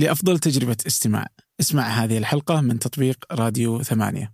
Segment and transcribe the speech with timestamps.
[0.00, 1.26] لأفضل تجربة استماع.
[1.60, 4.32] اسمع هذه الحلقة من تطبيق راديو ثمانية.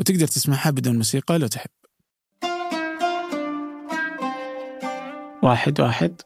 [0.00, 1.70] وتقدر تسمعها بدون موسيقى لو تحب.
[5.42, 6.20] واحد واحد.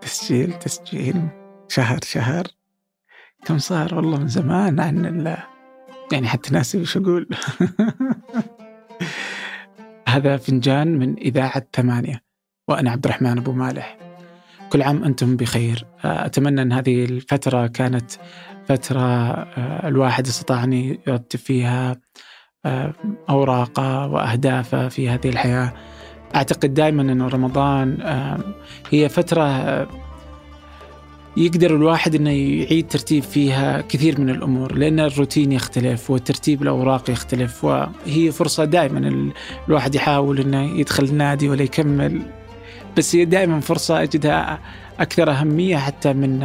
[0.00, 1.28] تسجيل تسجيل.
[1.68, 2.46] شهر شهر.
[3.44, 5.36] كم صار؟ والله من زمان عن ال
[6.12, 7.28] يعني حتى ناسي وش أقول.
[10.08, 12.22] هذا فنجان من إذاعة ثمانية.
[12.68, 14.03] وأنا عبد الرحمن أبو مالح.
[14.74, 15.86] كل عام أنتم بخير.
[16.04, 18.10] أتمنى أن هذه الفترة كانت
[18.68, 20.72] فترة آه، الواحد استطاع أن
[21.06, 21.96] يرتب فيها
[22.64, 22.92] آه،
[23.30, 25.72] أوراقه وأهدافه في هذه الحياة.
[26.36, 28.38] أعتقد دائما أن رمضان آه،
[28.90, 29.86] هي فترة
[31.36, 37.64] يقدر الواحد أنه يعيد ترتيب فيها كثير من الأمور لأن الروتين يختلف وترتيب الأوراق يختلف
[37.64, 39.32] وهي فرصة دائما
[39.68, 42.43] الواحد يحاول أنه يدخل النادي ولا يكمل.
[42.96, 44.58] بس هي دائما فرصة أجدها
[45.00, 46.44] أكثر أهمية حتى من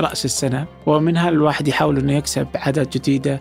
[0.00, 0.66] رأس السنة.
[0.86, 3.40] ومنها الواحد يحاول إنه يكسب عادات جديدة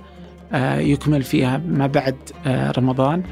[0.54, 3.24] آه، يكمل فيها ما بعد آه، رمضان.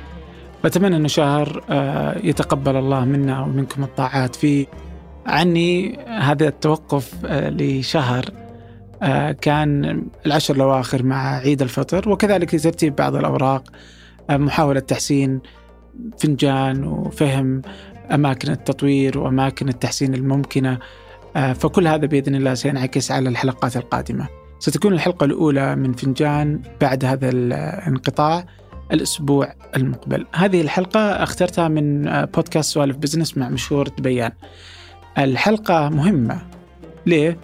[0.64, 4.36] فأتمنى أنه شهر آه، يتقبل الله منا ومنكم الطاعات.
[4.36, 4.66] فيه
[5.26, 8.26] عني هذا التوقف آه، لشهر
[9.04, 13.64] آه، كان العشر الأواخر مع عيد الفطر وكذلك لترتيب بعض الأوراق
[14.30, 15.42] آه، محاولة تحسين
[16.20, 17.62] فنجان وفهم
[18.12, 20.80] أماكن التطوير وأماكن التحسين الممكنة
[21.36, 24.28] فكل هذا بإذن الله سينعكس على الحلقات القادمة.
[24.60, 28.46] ستكون الحلقة الأولى من فنجان بعد هذا الانقطاع
[28.94, 30.26] الأسبوع المقبل.
[30.36, 34.32] هذه الحلقة اخترتها من بودكاست سوالف بزنس مع مشهور دبيان
[35.18, 36.42] الحلقة مهمة.
[37.06, 37.38] ليه؟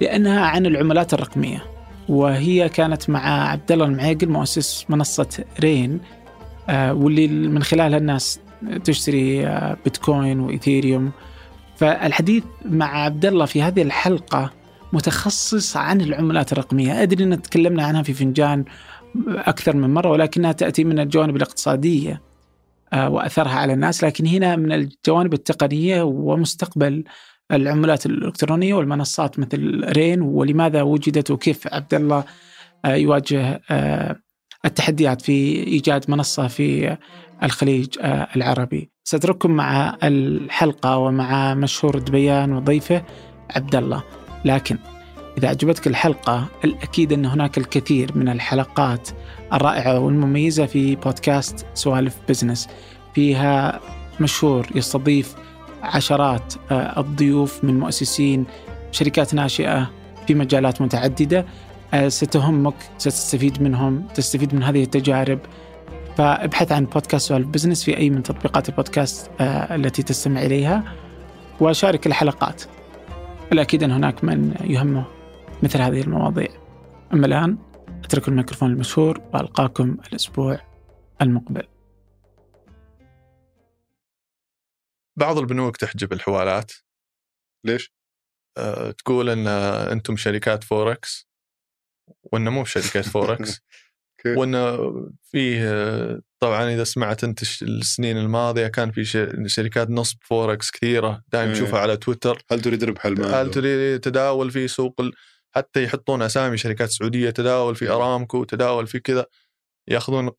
[0.00, 1.64] لأنها عن العملات الرقمية
[2.08, 6.00] وهي كانت مع عبد الله المعيقل مؤسس منصة رين
[6.68, 8.40] آه واللي من خلالها الناس
[8.84, 11.12] تشتري آه بيتكوين وإيثيريوم.
[11.76, 14.50] فالحديث مع عبد الله في هذه الحلقة
[14.92, 17.02] متخصص عن العملات الرقمية.
[17.02, 18.64] أدري أن تكلمنا عنها في فنجان
[19.28, 22.22] أكثر من مرة ولكنها تأتي من الجوانب الاقتصادية
[22.92, 24.04] آه، وأثرها على الناس.
[24.04, 27.04] لكن هنا من الجوانب التقنية ومستقبل
[27.52, 30.22] العملات الإلكترونية والمنصات مثل رين.
[30.22, 32.24] ولماذا وجدت وكيف عبد الله
[32.84, 33.62] آه، يواجه
[34.66, 36.96] التحديات في إيجاد منصة في
[37.42, 37.88] الخليج
[38.36, 38.90] العربي.
[39.04, 43.02] سأترككم مع الحلقة ومع مشهور دبيان وضيفه
[43.50, 44.02] عبد الله،
[44.44, 44.78] لكن
[45.38, 49.08] إذا عجبتك الحلقة الأكيد أن هناك الكثير من الحلقات
[49.52, 52.68] الرائعة والمميزة في بودكاست سوالف بزنس.
[53.14, 53.80] فيها
[54.20, 55.34] مشهور يستضيف
[55.82, 58.44] عشرات آه، الضيوف من مؤسسين
[58.92, 59.90] شركات ناشئة
[60.26, 61.38] في مجالات متعددة.
[61.38, 61.44] آه،
[62.08, 65.40] ستهمك ستستفيد منهم تستفيد من هذه التجارب.
[66.16, 70.96] فابحث عن بودكاست سوالف business في أي من تطبيقات البودكاست آه، التي تستمع إليها
[71.60, 72.62] وشارك الحلقات.
[73.52, 75.06] الأكيد أن هناك من يهمه
[75.62, 76.48] مثل هذه المواضيع.
[77.12, 77.58] أما الآن
[78.04, 80.60] أترك الميكروفون المشهور وألقاكم الأسبوع
[81.22, 81.66] المقبل.
[85.18, 86.72] بعض البنوك تحجب الحوالات
[87.64, 87.92] ليش؟
[88.58, 89.46] أه تقول إن
[89.92, 91.25] أنتم شركات فوركس.
[92.22, 93.60] وإنه مو شركات فوركس
[94.26, 95.70] وإنه فيه
[96.38, 99.04] طبعا إذا سمعت أنت السنين الماضية كان في
[99.46, 101.80] شركات نصب فوركس كثيرة دائما تشوفها إيه.
[101.80, 102.42] على تويتر.
[102.50, 105.00] هل تريد ربح المال؟ هل تريد تداول في سوق
[105.54, 109.26] حتى يحطون أسامي شركات سعودية تداول في أرامكو تداول في كذا
[109.88, 110.30] يأخذون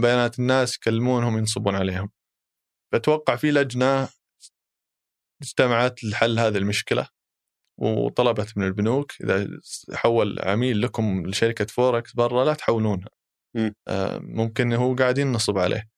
[0.00, 2.10] بيانات الناس يكلمونهم ينصبون عليهم.
[2.92, 4.08] فأتوقع في لجنة
[5.42, 7.08] اجتمعت لحل هذه المشكلة.
[7.80, 9.48] وطلبت من البنوك إذا
[9.94, 13.08] حول عميل لكم لشركة فوركس برا لا تحولونها.
[13.88, 15.90] آه، ممكن هو قاعدين نصب عليه.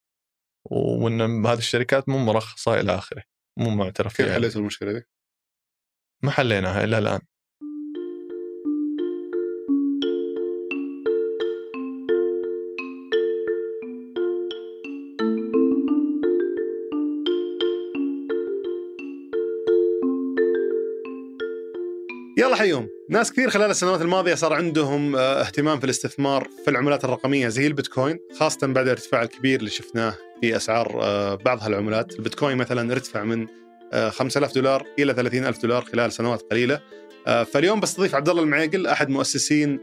[0.71, 3.23] وإن هذه الشركات مو مرخصة إلى آخره
[3.59, 4.27] مو معترف فيها.
[4.27, 5.03] كيف حليتوا المشكلة دي؟
[6.23, 7.21] ما حليناها إلى الآن.
[22.43, 27.05] يلا حيهم ناس كثير خلال السنوات الماضية صار عندهم آه، اهتمام في الاستثمار في العملات
[27.05, 32.13] الرقمية زي البيتكوين خاصة بعد الارتفاع الكبير اللي شفناه في أسعار آه، بعض هالعملات.
[32.13, 33.47] البيتكوين مثلا ارتفع من
[34.11, 36.81] 5000 آه، دولار إلى 30000 دولار خلال سنوات قليلة.
[37.27, 39.81] فاليوم بستضيف عبد الله المعيقل أحد مؤسسين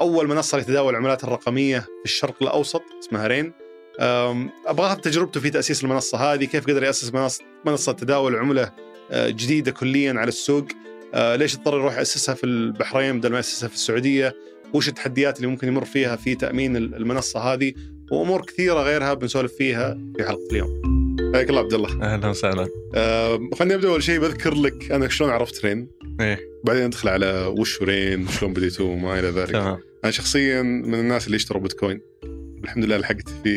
[0.00, 3.52] أول منصة لتداول العملات الرقمية في الشرق الأوسط اسمها رين.
[4.66, 7.12] أبغى تجربته في تأسيس المنصة هذه كيف قدر يأسس
[7.64, 8.72] منصة تداول عملة
[9.12, 10.66] جديدة كليا على السوق.
[11.14, 14.34] آه ليش اضطر يروح يأسسها في البحرين بدل ما يأسسها في السعودية؟
[14.74, 17.72] وش التحديات اللي ممكن يمر فيها في تأمين المنصة هذه؟
[18.10, 20.96] وأمور كثيرة غيرها بنسولف فيها في حلقة اليوم.
[21.34, 22.02] حياك الله عبد الله.
[22.02, 22.68] أهلا وسهلا.
[22.94, 25.88] آه خليني أبدأ أول شيء بذكر لك أنا شلون عرفت رين.
[26.20, 26.38] إيه.
[26.64, 29.50] بعدين ندخل على وش رين وشلون بديتوا وما إلى ذلك.
[29.50, 29.78] تمام.
[30.04, 32.00] أنا شخصيا من الناس اللي اشتروا بيتكوين.
[32.64, 33.50] الحمد لله لحقت في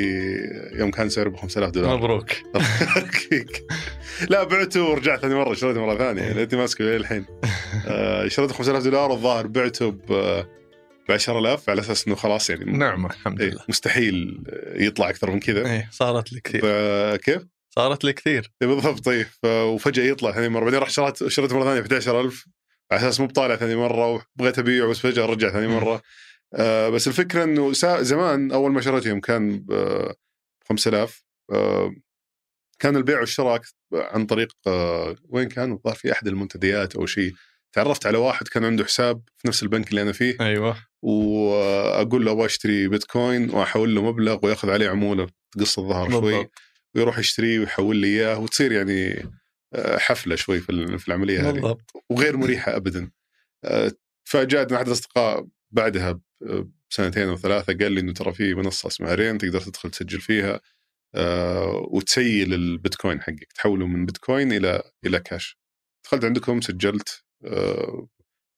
[0.74, 1.98] يوم كان سعره ب 5000 دولار.
[1.98, 2.26] مبروك.
[4.30, 7.26] لا بعته ورجعت ثاني مرة شريته مرة ثانية لاني ماسكه لين الحين.
[7.88, 10.06] آه، شريته ب 5000 دولار والظاهر بعته ب
[11.10, 13.64] ب 10000 على أساس إنه خلاص يعني نعمة الحمد إيه لله.
[13.70, 14.44] مستحيل
[14.76, 15.66] يطلع أكثر من كذا.
[15.66, 16.62] إيه صارت لي كثير.
[17.16, 17.42] كيف؟
[17.76, 18.52] صارت لي كثير.
[18.62, 20.64] إيه بالضبط طيب وفجأة يطلع ثاني مرة.
[20.64, 22.46] بعدين رحت شريت شريت مرة ثانية ب 11000
[22.92, 26.02] على أساس مو بطالع ثاني مرة وبغيت ابيعه بس فجأة رجع ثاني مرة.
[26.54, 29.74] آه بس الفكرة إنه زمان أول ما شريته يوم كان ب
[30.70, 31.96] 5000 آه
[32.80, 33.62] كان البيع والشراء
[33.94, 37.34] عن طريق آه وين كان؟ الظاهر في أحد المنتديات أو شيء.
[37.74, 40.38] تعرفت على واحد كان عنده حساب في نفس البنك اللي أنا فيه.
[40.42, 40.76] أيوه.
[41.02, 46.50] وأقول له أبغى أشتري بيتكوين وأحول له مبلغ ويأخذ عليه عمولة تقص الظهر شوي.
[46.96, 49.30] ويروح يشتريه ويحول لي إياه وتصير يعني
[49.74, 51.54] آه، حفلة شوي في ال- في العملية هذه.
[51.54, 51.92] بالضبط.
[52.10, 53.12] وغير مريحة ابدا.
[53.64, 53.92] آه،
[54.24, 56.20] فجاء أحد الأصدقاء بعدها
[56.90, 60.54] بسنتين أو ثلاثة قال لي إنه ترى في منصة اسمها رين تقدر تدخل تسجل فيها.
[60.54, 60.62] آه،
[61.92, 65.60] وتسيل البيتكوين حقك تحوله من بيتكوين إلى إلى كاش
[66.06, 68.08] دخلت عندكم سجلت آه،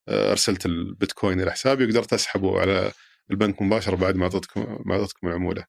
[0.07, 2.91] آه، أرسلت البيتكوين إلى حسابي وقدرت أسحبه على
[3.31, 5.65] البنك مباشرة بعد ما اعطيتكم ما اعطيتكم العموله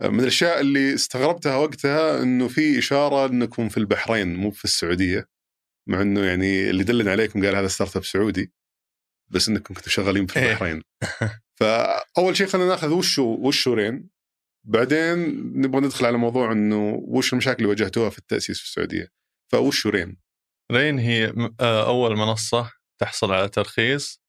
[0.00, 5.28] آه، من الأشياء اللي استغربتها وقتها إنه في إشارة إنكم في البحرين مو في السعودية
[5.88, 8.52] مع إنه يعني اللي دلنا عليكم قال هذا startup سعودي
[9.28, 10.50] بس إنكم كنتوا شغالين في إيه.
[10.50, 10.82] البحرين.
[11.60, 14.08] فأول شيء خلينا ناخذ وش وش Rain؟
[14.66, 15.18] بعدين
[15.60, 19.08] نبغى ندخل على موضوع إنه وش المشاكل اللي واجهتوها في التأسيس في السعودية
[19.52, 20.16] فوش رين
[20.72, 24.20] رين هي آه، أول منصة تحصل على ترخيص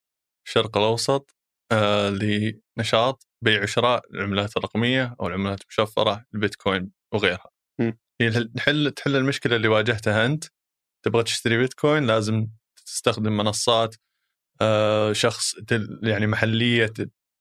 [0.43, 1.35] في الشرق الأوسط
[1.71, 7.49] آه، لنشاط بيع وشراء العملات الرقمية أو العملات المشفرة البيتكوين وغيرها.
[7.79, 7.91] م.
[8.21, 10.45] هي تحل تحل المشكلة اللي واجهتها أنت
[11.05, 12.47] تبغى تشتري بيتكوين لازم
[12.85, 13.95] تستخدم منصات
[14.61, 15.55] آه، شخص
[16.03, 16.93] يعني محلية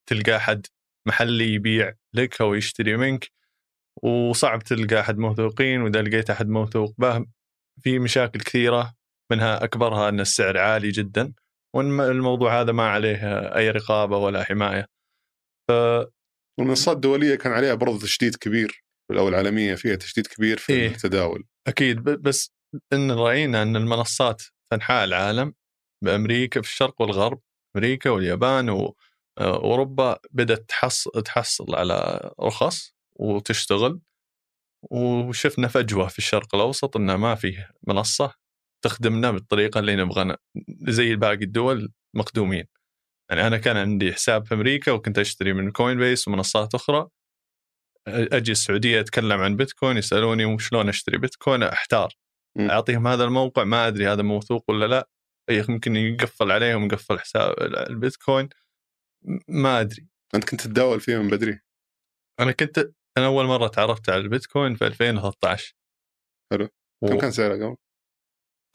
[0.08, 0.66] تلقى احد
[1.06, 3.30] محلي يبيع لك أو يشتري منك
[4.02, 7.26] وصعب تلقى أحد موثوقين وإذا لقيت أحد موثوق به
[7.82, 8.94] في مشاكل كثيرة
[9.32, 11.32] منها أكبرها أن السعر عالي جدا
[11.74, 13.16] وإن الموضوع هذا ما عليه
[13.56, 14.86] أي رقابة ولا حماية.
[15.68, 15.72] ف
[16.58, 20.88] والمنصات الدوليه كان عليها برضه تشديد كبير أو العالمية فيها تشديد كبير في إيه.
[20.88, 22.52] التداول أكيد بس
[22.92, 25.54] إن رأينا إن المنصات في انحاء العالم
[26.04, 27.40] بأمريكا في الشرق والغرب
[27.76, 28.70] أمريكا واليابان
[29.40, 34.00] واوروبا بدأت تحص تحصل على رخص وتشتغل
[34.90, 38.34] وشفنا فجوة في الشرق الأوسط إنه ما فيه منصة
[38.84, 40.36] تخدمنا بالطريقة اللي نبغى
[40.88, 42.64] زي باقي الدول مخدومين.
[43.30, 47.08] يعني أنا كان عندي حساب في أمريكا وكنت أشتري من Coinbase ومنصات أخرى.
[48.08, 52.12] أجي السعودية أتكلم عن بيتكوين يسألوني وشلون أشتري بيتكوين؟ أحتار.
[52.56, 52.70] م.
[52.70, 55.08] أعطيهم هذا الموقع ما أدري هذا موثوق ولا لا.
[55.50, 58.48] يمكن يقفل عليهم يقفل حساب البيتكوين.
[59.48, 60.06] ما أدري.
[60.34, 61.60] أنت كنت تتداول فيها من بدري؟
[62.40, 62.78] أنا كنت
[63.18, 65.74] أنا أول مرة تعرفت على البيتكوين في 2013
[66.52, 66.68] حلو.
[67.02, 67.08] و...
[67.08, 67.76] كم كان سعرها قبل؟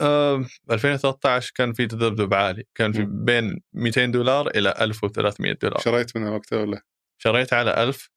[0.01, 2.63] آه 2013 كان في تذبذب عالي.
[2.75, 3.05] كان في.
[3.09, 5.79] بين 200 دولار إلى 1300 دولار.
[5.79, 6.81] شريت منها وقتها ولا؟
[7.21, 8.09] شريت على 1000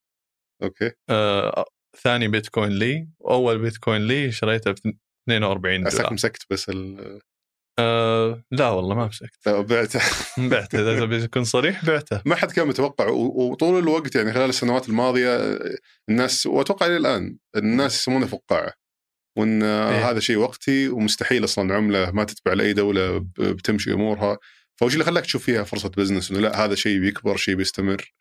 [0.63, 0.93] أوكي.
[1.11, 1.65] آه
[1.97, 3.09] ثاني بيتكوين لي.
[3.19, 4.75] واول بيتكوين لي شريته ب
[5.29, 6.13] 42 عساك دولار.
[6.13, 7.21] مسكت بس ال...
[7.79, 9.47] آه لا والله ما مسكت.
[9.47, 10.01] لا، بعته.
[10.51, 12.23] بعته إذا تبي تكون صريح بعته.
[12.25, 17.37] ما حد كان متوقع وطول الوقت يعني خلال السنوات الماضية آه، الناس وأتوقع إلى الآن
[17.57, 18.73] الناس يسمونه فقاعة.
[19.39, 20.11] وإن إيه.
[20.11, 24.39] هذا شيء وقتي ومستحيل أصلا عمله ما تتبع لأي دولة بتمشي أمورها.
[24.81, 28.15] فوش اللي خلاك تشوف فيها فرصة بزنس إنه لا هذا شيء بيكبر شيء بيستمر.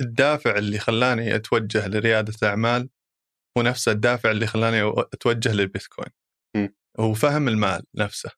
[0.00, 2.88] الدافع اللي خلاني أتوجه لريادة أعمال
[3.58, 6.10] هو نفس الدافع اللي خلاني أتوجه للبيتكوين.
[6.56, 6.68] م.
[7.00, 8.30] هو فهم المال نفسه.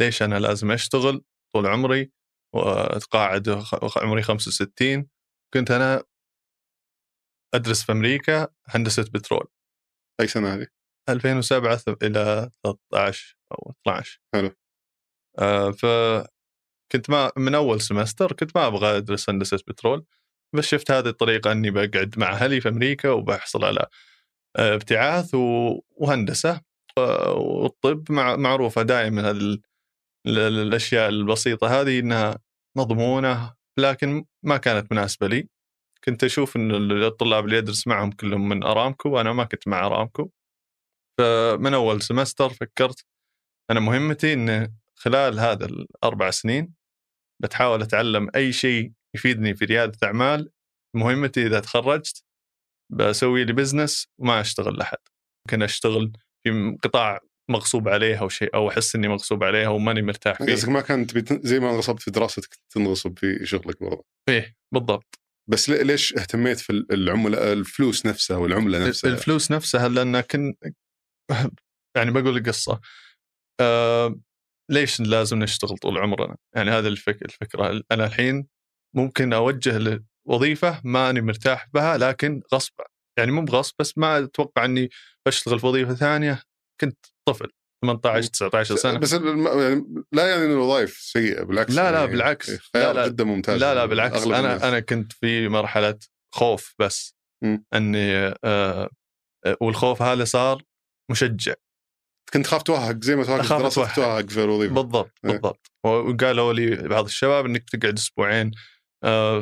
[0.00, 2.12] ليش أنا لازم أشتغل طول عمري
[2.54, 3.62] وأتقاعد
[3.96, 5.08] عمري 65
[5.54, 6.02] كنت أنا
[7.54, 9.46] أدرس في أمريكا هندسة بترول.
[10.20, 10.66] أي سنة هذه؟
[11.08, 14.50] 2007 ث- إلى 13 أو 12 حلو.
[15.38, 20.04] آه فكنت ما من أول سمستر كنت ما أبغى أدرس هندسة بترول
[20.54, 23.86] بس شفت هذه الطريقة إني بقعد مع أهلي في أمريكا وبحصل على
[24.56, 25.30] آه، ابتعاث
[25.96, 26.60] وهندسة.
[26.98, 29.62] والطب مع معروفة دائما ال-
[30.26, 32.38] ال- الأشياء البسيطة هذه إنها
[32.76, 35.48] مضمونة لكن ما كانت مناسبة لي.
[36.04, 40.30] كنت أشوف إن الطلاب اللي ادرس معهم كلهم من أرامكو وأنا ما كنت مع أرامكو.
[41.18, 43.04] فمن أول سمستر فكرت
[43.70, 46.74] أنا مهمتي إن خلال هذا الأربع سنين
[47.42, 50.50] بتحاول أتعلم أي شيء يفيدني في ريادة أعمال.
[50.96, 52.24] مهمتي إذا تخرجت
[52.92, 54.98] بسوي لي بزنس وما أشتغل لأحد.
[55.46, 56.12] ممكن أشتغل
[56.44, 57.20] في قطاع
[57.50, 60.52] مغصوب عليها أو شيء أو أحس إني مغصوب عليها وماني مرتاح فيه.
[60.52, 64.04] قصدك ما تبي تن- زي ما انغصبت في دراستك تنغصب في شغلك برضه.
[64.28, 65.18] إيه بالضبط.
[65.50, 70.54] بس لي- ليش اهتميت في ال- العملة الفلوس نفسها والعملة نفسها؟ الفلوس نفسها لأن كن
[71.96, 72.80] يعني بقول لك قصه
[73.60, 74.20] آه
[74.70, 77.22] ليش لازم نشتغل طول عمرنا؟ يعني هذا الفك...
[77.22, 77.82] الفكرة.
[77.92, 78.46] أنا الحين
[78.96, 82.72] ممكن أوجه لوظيفة ماني مرتاح بها لكن غصب
[83.18, 84.88] يعني مو بغصب بس ما أتوقع إني
[85.28, 86.42] بشتغل في وظيفة ثانية
[86.80, 87.50] كنت طفل
[87.84, 92.50] 18 19 سنة بس يعني لا يعني ان الوظائف سيئة بالعكس لا لا يعني بالعكس
[92.50, 94.62] خيار لا لا جدا ممتاز لا لا بالعكس أغلب أنا الناس.
[94.62, 95.98] أنا كنت في مرحلة
[96.34, 97.14] خوف بس
[97.44, 97.64] مم.
[97.74, 100.62] إني آه آه، والخوف هذا صار
[101.10, 101.54] مشجع
[102.32, 103.94] كنت خاف توهق زي ما توهق أتوهق.
[103.94, 105.30] توهق في الوظيفة بالضبط إيه.
[105.30, 108.50] بالضبط وقالوا لي بعض الشباب إنك تقعد أسبوعين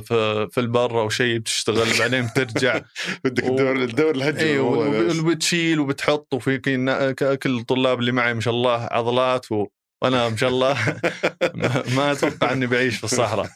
[0.01, 2.81] في في البر أو شيء بتشتغل بعدين بترجع.
[3.25, 5.19] بدك و- الدور الدور الهجر اي والله بس.
[5.19, 6.59] وبتشيل وبتحط وفي
[7.43, 9.67] كل الطلاب اللي معي ما شاء الله عضلات و...
[10.03, 10.77] وأنا ما شاء الله
[11.97, 13.51] ما- أتوقع إني بعيش في الصحراء.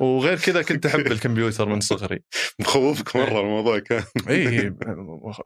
[0.00, 2.20] وغير كذا كنت أحب الكمبيوتر من صغري.
[2.60, 4.02] مخوفك مرة الموضوع كان.
[4.28, 4.70] اي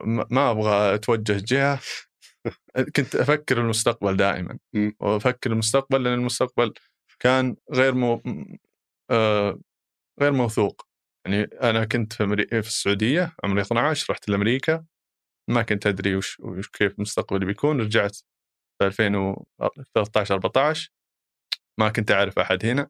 [0.05, 1.79] ما ما أبغى أتوجه جهة.
[2.95, 4.57] كنت أفكر المستقبل دائما.
[4.99, 6.73] وأفكر المستقبل لأن المستقبل
[7.19, 8.21] كان غير مو...
[9.11, 9.59] آه
[10.21, 10.87] غير موثوق.
[11.25, 12.47] يعني أنا كنت في, أمري...
[12.47, 14.85] في السعودية عمري 12 رحت لأمريكا.
[15.49, 17.81] ما كنت أدري وش, وش كيف مستقبلي بيكون.
[17.81, 18.17] رجعت
[18.81, 20.89] في 2013 14
[21.79, 22.89] ما كنت أعرف أحد هنا.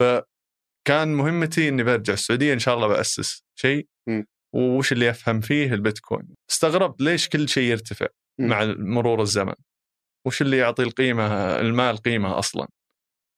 [0.00, 3.88] فكان مهمتي إني برجع السعودية إن شاء الله بأسس شيء.
[4.54, 6.34] وش اللي أفهم فيه؟ البيتكوين.
[6.50, 8.06] استغربت ليش كل شيء يرتفع.
[8.40, 9.54] مع مرور الزمن.
[10.26, 11.26] وش اللي يعطي القيمة
[11.60, 12.68] المال قيمة أصلا؟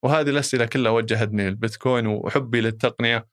[0.03, 3.27] وهذه الأسئلة كلها وجهتني للبيتكوين وحبي للتقنية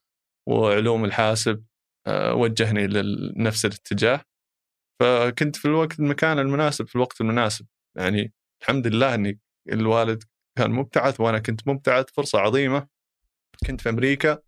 [0.47, 1.65] وعلوم الحاسب
[2.07, 4.21] آه، وجهني لنفس الاتجاه.
[5.01, 7.65] فكنت في الوقت المكان المناسب في الوقت المناسب.
[7.97, 9.39] يعني الحمد لله إني
[9.71, 10.23] الوالد
[10.57, 12.87] كان مبتعث وأنا كنت مبتعث فرصة عظيمة.
[13.67, 14.39] كنت في أمريكا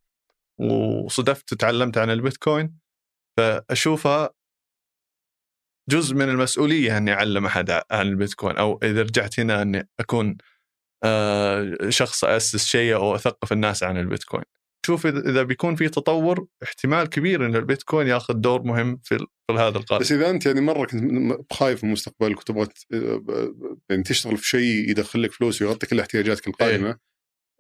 [0.59, 2.79] وصدفت وتعلمت عن البيتكوين.
[3.37, 4.29] فأشوفها
[5.89, 10.37] جزء من المسؤولية إني أعلم أحد عن البيتكوين أو إذا رجعت هنا إني أكون
[11.89, 14.43] شخص اسس شيء أو أثقف الناس عن البيتكوين.
[14.86, 19.77] شوف إذا بيكون في تطور احتمال كبير إن البيتكوين ياخذ دور مهم في في هذا
[19.77, 20.00] القرن.
[20.00, 22.86] بس إذا أنت يعني مرة كنت خايف من مستقبلك وتبغى ت-
[23.89, 26.98] يعني تشتغل في شيء يدخل لك فلوس ويغطي كل احتياجاتك القائمة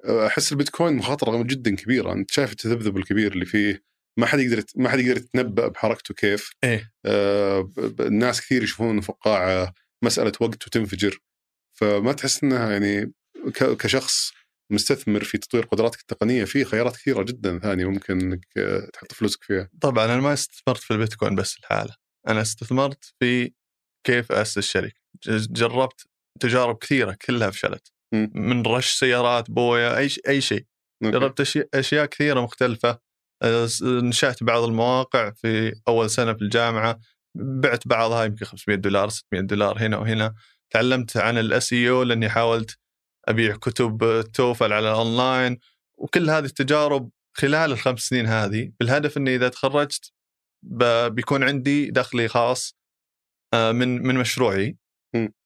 [0.05, 2.13] أحس البيتكوين مخاطرة جدا كبيرة.
[2.13, 3.83] أنت شايف التذبذب الكبير اللي فيه
[4.19, 6.51] ما حد يقدر ما حد يقدر يتنبأ بحركته كيف.
[6.63, 6.93] إيه.
[7.05, 7.71] آه،
[8.21, 11.17] كثير يشوفون فقاعة مسألة وقت وتنفجر.
[11.79, 13.13] فما تحس إنها يعني
[13.79, 14.31] كشخص
[14.71, 19.43] مستثمر في تطوير قدراتك التقنية في خيارات كثيرة جدا ثانية ممكن إنك آه، تحط فلوسك
[19.43, 19.69] فيها.
[19.81, 21.95] طبعا أنا ما استثمرت في البيتكوين بس الحاله
[22.27, 23.51] أنا استثمرت في
[24.07, 24.95] كيف أسس شركه
[25.27, 26.05] ج- جربت
[26.39, 27.91] تجارب كثيرة كلها فشلت.
[28.35, 30.65] من رش سيارات بويا أي أي شيء.
[31.03, 32.99] جربت أشي- أشياء كثيرة مختلفة.
[33.65, 36.99] س- نشأت بعض المواقع في أول سنة في الجامعة.
[37.37, 40.33] بعت بعضها يمكن 500 دولار 600 دولار هنا وهنا.
[40.73, 42.77] تعلمت عن ال SEO لأني حاولت
[43.27, 45.59] أبيع كتب TOEFL على الاونلاين
[45.97, 50.11] وكل هذه التجارب خلال الخمس سنين هذه بالهدف إني إذا تخرجت
[51.07, 52.75] بيكون عندي دخلي خاص
[53.53, 54.77] آه، من من مشروعي.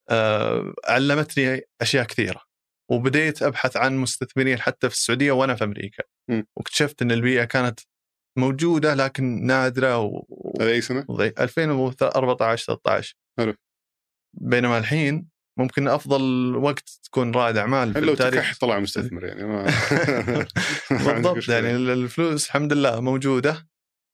[0.10, 2.41] آه، علمتني أشياء كثيرة
[2.91, 6.03] وبديت أبحث عن مستثمرين حتى في السعودية وأنا في أمريكا.
[6.55, 7.79] واكتشفت إن البيئة كانت
[8.38, 10.25] موجودة لكن نادرة و...
[10.62, 13.53] هذا أي سنة؟ وضي- 2014 13 حلو.
[14.34, 15.27] بينما الحين
[15.60, 19.66] ممكن أفضل وقت تكون رائد أعمال في لو التاريخ تكح طلع مستثمر يعني ما
[21.14, 21.50] بالضبط.
[21.50, 23.68] يعني الفلوس الحمد لله موجودة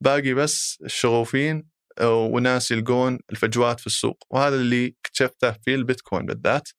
[0.03, 1.69] باقي بس الشغوفين
[2.03, 6.69] وناس يلقون الفجوات في السوق وهذا اللي اكتشفته في البيتكوين بالذات.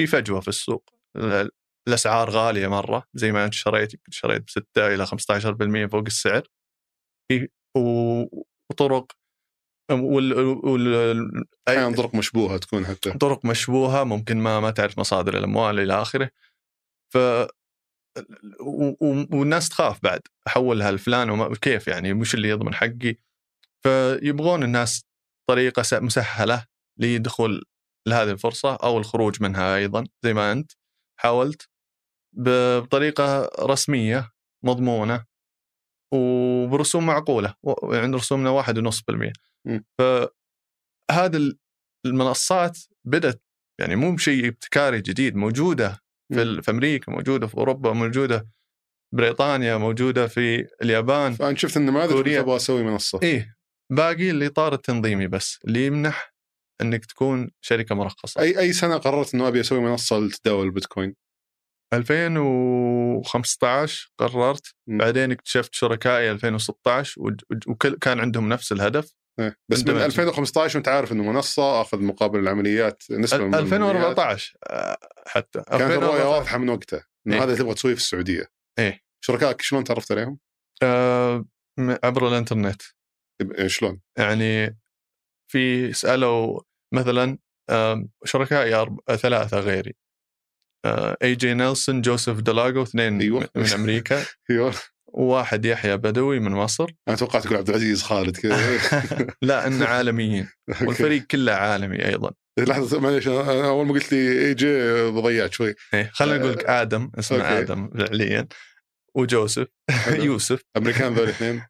[0.00, 1.50] في فجوة في السوق ال-
[1.88, 6.42] الأسعار غالية مرة زي ما أنت شريت شريت ب 6 إلى 15% فوق السعر
[7.28, 7.48] في
[8.70, 9.12] وطرق
[9.90, 10.32] وال,
[10.64, 11.44] وال...
[11.68, 13.10] أحيانا طرق مشبوهة تكون حتى.
[13.10, 16.30] طرق مشبوهة ممكن ما ما تعرف مصادر الأموال إلى آخره.
[17.12, 17.16] ف
[18.60, 23.16] و- و- والناس تخاف بعد احولها لفلان وما كيف يعني؟ مش اللي يضمن حقي؟
[23.82, 25.04] فيبغون الناس
[25.50, 26.66] طريقة مسهلة
[26.98, 27.64] لدخول
[28.08, 30.72] لهذه الفرصة أو الخروج منها أيضا زي ما أنت
[31.20, 31.68] حاولت
[32.36, 34.30] بطريقة رسمية
[34.64, 35.24] مضمونة
[36.12, 39.26] وبرسوم معقولة و- يعني رسومنا واحد ونص بالمية.
[39.26, 39.49] مم.
[39.98, 41.58] فهذا ال-
[42.06, 43.42] المنصات بدأت
[43.80, 45.98] يعني مو بشيء ابتكاري جديد موجودة
[46.34, 48.48] في, في أمريكا موجودة في أوروبا موجودة
[49.14, 52.38] بريطانيا موجودة في اليابان فأنا شفت النماذج كوريا.
[52.38, 53.20] قلت أبغى أسوي منصة.
[53.22, 53.56] إيه
[53.92, 56.34] باقي الاطار التنظيمي بس اللي يمنح
[56.80, 58.40] إنك تكون شركة مرخصة.
[58.40, 61.14] أي أي سنة قررت إنه أبي أسوي منصة لتداول البيتكوين؟
[61.92, 64.98] 2015 قررت مم.
[64.98, 69.56] بعدين اكتشفت شركائي 2016 وج- وكل كان عندهم نفس الهدف إيه.
[69.68, 70.02] بس من اندمج.
[70.04, 73.72] 2015 وأنت عارف إنه منصة أخذ مقابل العمليات نسبة من العمليات.
[73.72, 76.26] 2014 آه، حتى كانت الرؤية 2014.
[76.28, 77.42] واضحة من وقتها إنه إيه.
[77.42, 79.00] هذا تبغى تسويه في السعودية إيه.
[79.24, 80.38] شركائك شلون تعرفت عليهم؟
[80.82, 81.44] آه،
[82.04, 82.82] عبر الإنترنت
[83.58, 84.78] إيه، شلون؟ يعني
[85.52, 86.60] في سألوا
[86.94, 87.38] مثلا
[88.24, 89.94] شركائي أرب- ثلاثة غيري
[91.22, 93.48] AJ نيلسون جوزيف دلاغو اثنين أيوة.
[93.56, 94.74] من أمريكا أيوه
[95.12, 96.86] وواحد يحيى بدوي من مصر.
[97.08, 98.56] أنا توقعت تقول عبد العزيز خالد كذا.
[99.42, 100.48] لا ان عالميين.
[100.82, 102.30] والفريق كله عالمي أيضا.
[102.58, 105.74] لحظة معليش أول ما قلت لي AJ ضيعت شوي.
[105.94, 107.58] إيه، خلينا نقول لك آدم اسمه okay.
[107.58, 108.48] آدم فعليا.
[109.90, 110.24] حلو.
[110.24, 110.62] يوسف.
[110.76, 111.62] أمريكان ذول الاثنين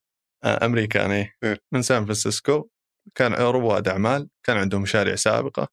[0.45, 1.59] آه، امريكاني إيه.
[1.73, 2.69] من سان فرانسيسكو.
[3.15, 4.29] كان رواد أعمال.
[4.47, 5.69] كان عندهم مشاريع سابقة.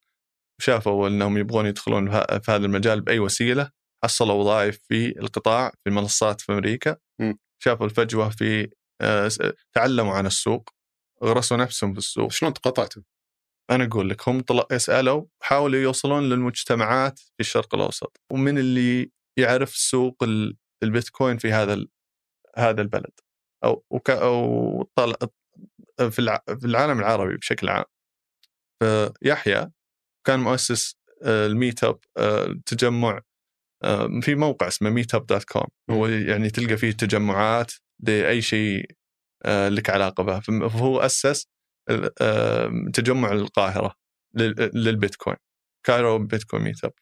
[0.60, 3.70] وشافوا إنهم يبغون يدخلون في هذا المجال بأي وسيلة.
[4.04, 6.96] حصلوا وظائف في القطاع في منصات في أمريكا.
[7.58, 9.30] شافوا الفجوة في آه،
[9.72, 10.70] تعلموا عن السوق
[11.24, 12.32] غرسوا نفسهم في السوق.
[12.32, 13.02] شلون تقاطعتوا؟
[13.70, 18.20] أنا أقول لك هم طلع يسألوا حاولوا يوصلون للمجتمعات في الشرق الأوسط.
[18.32, 21.86] ومن اللي يعرف سوق ال- البيتكوين في هذا
[22.56, 23.20] هذا البلد.
[23.64, 25.14] أو وك أو طل...
[26.10, 26.42] في الع...
[26.46, 27.84] في العالم العربي بشكل عام.
[28.82, 29.70] فيحيى
[30.26, 33.20] كان مؤسس آه، ال meetup آه، التجمع
[34.22, 38.90] في موقع اسمه Meetup.com هو يعني تلقى فيه تجمعات لأي شيء
[39.44, 41.46] آه، لك علاقة به فهو أسس
[42.20, 43.94] آه، تجمع القاهرة
[44.34, 45.36] لل- للبيتكوين.
[45.86, 46.92] Cairo Bitcoin Meetup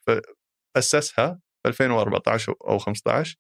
[0.77, 3.37] فأسسها في 2014 أو 15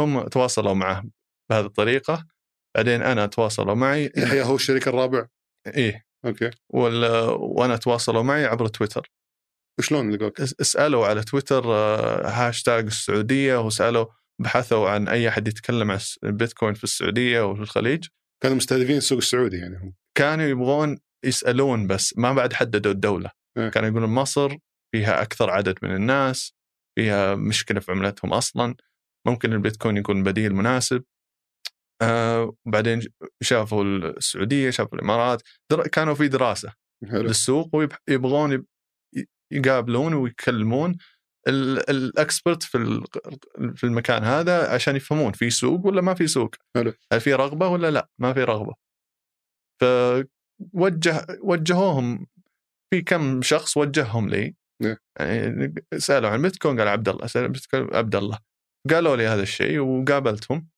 [0.00, 1.04] هم تواصلوا معه
[1.50, 2.26] بهذه الطريقة.
[2.76, 4.12] بعدين أنا تواصلوا معي.
[4.16, 5.26] يحيى هو الشريك الرابع؟
[5.66, 6.02] إيه.
[6.24, 6.50] okay.
[6.68, 7.04] وال...
[7.40, 9.10] وأنا تواصلوا معي عبر تويتر.
[9.78, 14.06] وشلون لقوك؟ أس- اسألوا على تويتر آه، هاشتاج السعودية وسألوا
[14.42, 18.04] بحثوا عن أي أحد يتكلم عن البيتكوين في السعودية وفي الخليج.
[18.42, 19.94] كانوا مستهدفين السوق السعودي يعني هم.
[20.18, 23.30] كانوا يبغون يسألون بس ما بعد حددوا الدولة.
[23.58, 23.68] إيه.
[23.68, 24.56] كانوا يقولون مصر
[24.94, 26.52] فيها أكثر عدد من الناس
[26.98, 28.74] فيها مشكلة في عملتهم أصلا.
[29.26, 31.04] ممكن البيتكوين يكون بديل مناسب.
[32.02, 33.00] آه بعدين
[33.42, 35.82] شافوا السعودية شافوا الإمارات در...
[35.88, 36.72] كانوا في دراسة
[37.10, 37.22] حلو.
[37.22, 38.66] للسوق ويبغون يب-
[39.52, 40.96] يقابلون ويكلمون
[41.48, 43.02] ال- ال expert في
[43.76, 46.54] في المكان هذا عشان يفهمون في سوق ولا ما في سوق.
[46.76, 46.92] حلو.
[47.12, 48.74] هل في رغبة ولا لا؟ ما في رغبة.
[49.80, 52.26] فوجه وجهوهم
[52.90, 54.54] في كم شخص وجههم لي.
[54.82, 54.96] نعم.
[55.20, 58.38] يعني سألوا عن بيتكوين قال عبد الله بيتكوين عبد الله
[58.90, 60.68] قالوا لي هذا الشيء وقابلتهم.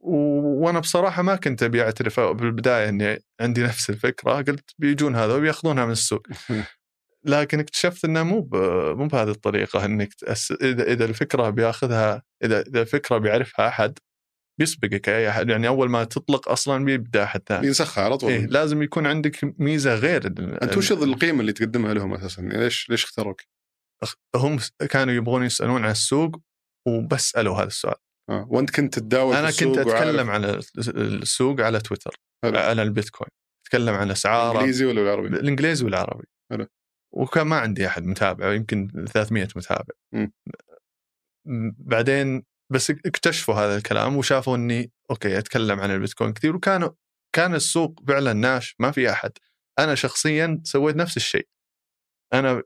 [0.00, 4.32] و- وأنا بصراحة ما كنت أبي أعترف بالبدايه إني عندي نفس الفكرة.
[4.32, 6.26] قلت بيجون هذا وبيأخذونها من السوق.
[7.28, 8.48] لكن اكتشفت انه مو
[8.94, 10.52] مو بهذه الطريقة إنك تأس...
[10.52, 13.98] إذا إذا الفكرة بياخذها إذا إذا الفكرة بيعرفها أحد
[14.58, 18.46] بيسبقك أي أحد يعني أول ما تطلق أصلا بيبدأ احد ثاني بينسخها على طول إيه
[18.46, 20.26] لازم يكون عندك ميزة غير
[20.62, 23.42] أنت وش القيمة اللي تقدمها لهم أساسا؟ يعني ليش ليش اختاروك؟
[24.36, 24.58] هم
[24.90, 26.36] كانوا يبغون يسألون عن السوق
[26.88, 27.96] وبس سألوا هذا السؤال
[28.30, 28.46] آه.
[28.50, 30.44] وأنت كنت تتداول في أنا كنت أتكلم عن
[30.88, 32.58] السوق على تويتر حلو.
[32.58, 33.30] على البيتكوين
[33.66, 36.66] أتكلم عن اسعاره الانجليزي ولا العربي؟ الإنجليزي والعربي حلو.
[37.12, 39.94] وكان ما عندي أحد متابع يمكن 300 متابع.
[40.12, 46.90] م- بعدين بس اكتشفوا هذا الكلام وشافوا إني okay أتكلم عن البيتكوين كثير وكانوا
[47.32, 49.32] كان السوق فعلا ناشئ ما في أحد.
[49.78, 51.48] أنا شخصيا سويت نفس الشيء.
[52.32, 52.62] أنا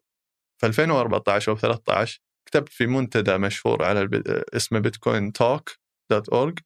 [0.61, 4.23] في 2014 أو 13 كتبت في منتدى مشهور على البي...
[4.57, 5.71] اسمه بيتكوين توك
[6.11, 6.59] dot org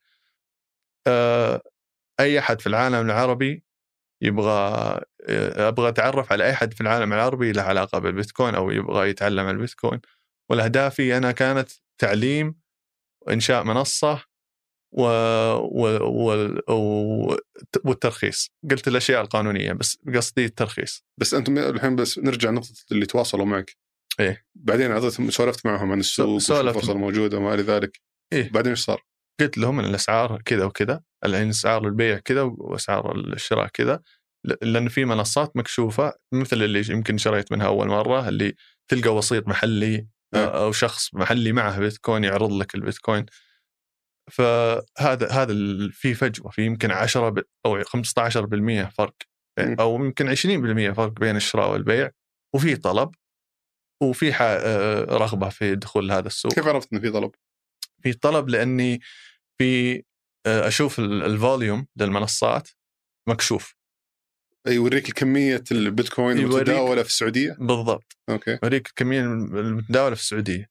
[2.20, 3.64] أي أحد في العالم العربي
[4.22, 9.48] يبغى أبغى أتعرف على أي احد في العالم العربي له علاقة بالبيتكوين أو يبغى يتعلم
[9.48, 10.00] البيتكوين
[10.50, 12.54] والأهدافي أنا كانت تعليم
[13.26, 14.22] وانشاء منصة
[14.92, 15.02] و...
[15.56, 15.98] و...
[16.02, 16.58] و...
[16.72, 17.36] و...
[17.84, 23.44] والترخيص قلت الأشياء القانونية بس قصدي الترخيص بس أنتم الحين بس نرجع نقطه اللي تواصلوا
[23.46, 23.76] معك
[24.20, 24.44] إيه.
[24.54, 26.26] بعدين اعطيتهم سولفت معهم عن السوق.
[26.50, 28.00] الفرصة الموجودة وما إلى ذلك
[28.32, 28.50] إيه.
[28.50, 29.02] بعدين إيش صار؟
[29.40, 34.02] قلت لهم إن الأسعار كذا وكذا الحين اسعار البيع كذا واسعار الشراء كذا
[34.62, 38.54] لأن في منصات مكشوفة مثل اللي يمكن شريت منها أول مرة اللي
[38.88, 40.48] تلقى وسيط محلي نعم.
[40.48, 43.26] أو شخص محلي معه بيتكوين يعرض لك البيتكوين
[44.30, 45.54] فهذا هذا
[45.92, 49.14] في فجوة في يمكن 10 ب- أو 15% فرق.
[49.80, 52.10] أو يمكن 20% فرق بين الشراء والبيع
[52.54, 53.10] وفي طلب
[54.02, 57.30] وفي ح- آه، رغبة في دخول هذا السوق كيف عرفت انه في طلب؟
[58.02, 59.00] في طلب لأني
[59.58, 60.02] في آه،
[60.46, 62.68] أشوف ال- الفوليوم للمنصات
[63.28, 63.76] مكشوف.
[64.66, 68.16] يوريك كميه البيتكوين يوريك- المتداولة في السعودية؟ بالضبط.
[68.30, 68.58] okay.
[68.62, 70.66] يوريك الكمية المتداولة في السعودية.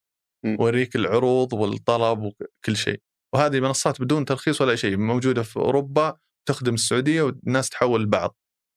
[0.45, 0.57] مم.
[0.59, 3.01] ويوريك العروض والطلب وكل شيء.
[3.35, 8.35] وهذه منصات بدون ترخيص ولا شيء موجودة في أوروبا تخدم السعودية والناس تحول لبعض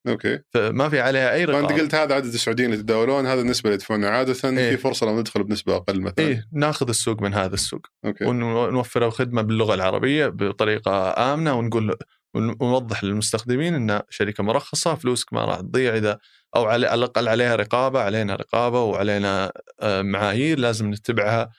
[0.09, 0.39] okay.
[0.51, 1.83] فما في عليها أي فانت رقابة.
[1.83, 4.71] قلت هذا عدد السعوديين اللي يتداولون هذا النسبة اللي يدفعونها عاده إيه.
[4.71, 6.27] في فرصة لو ندخل بنسبة أقل مثلا.
[6.27, 7.87] إيه ناخذ السوق من هذا السوق.
[8.05, 8.25] okay.
[8.25, 11.97] ونوفر خدمة باللغة العربية بطريقة آمنة ونقول
[12.35, 15.97] ونوضح للمستخدمين إن شركة مرخصة فلوسك ما راح تضيع.
[15.97, 16.19] إذا
[16.57, 21.51] أو على على الأقل عليها رقابة علينا رقابة وعلينا آه، معايير لازم نتبعها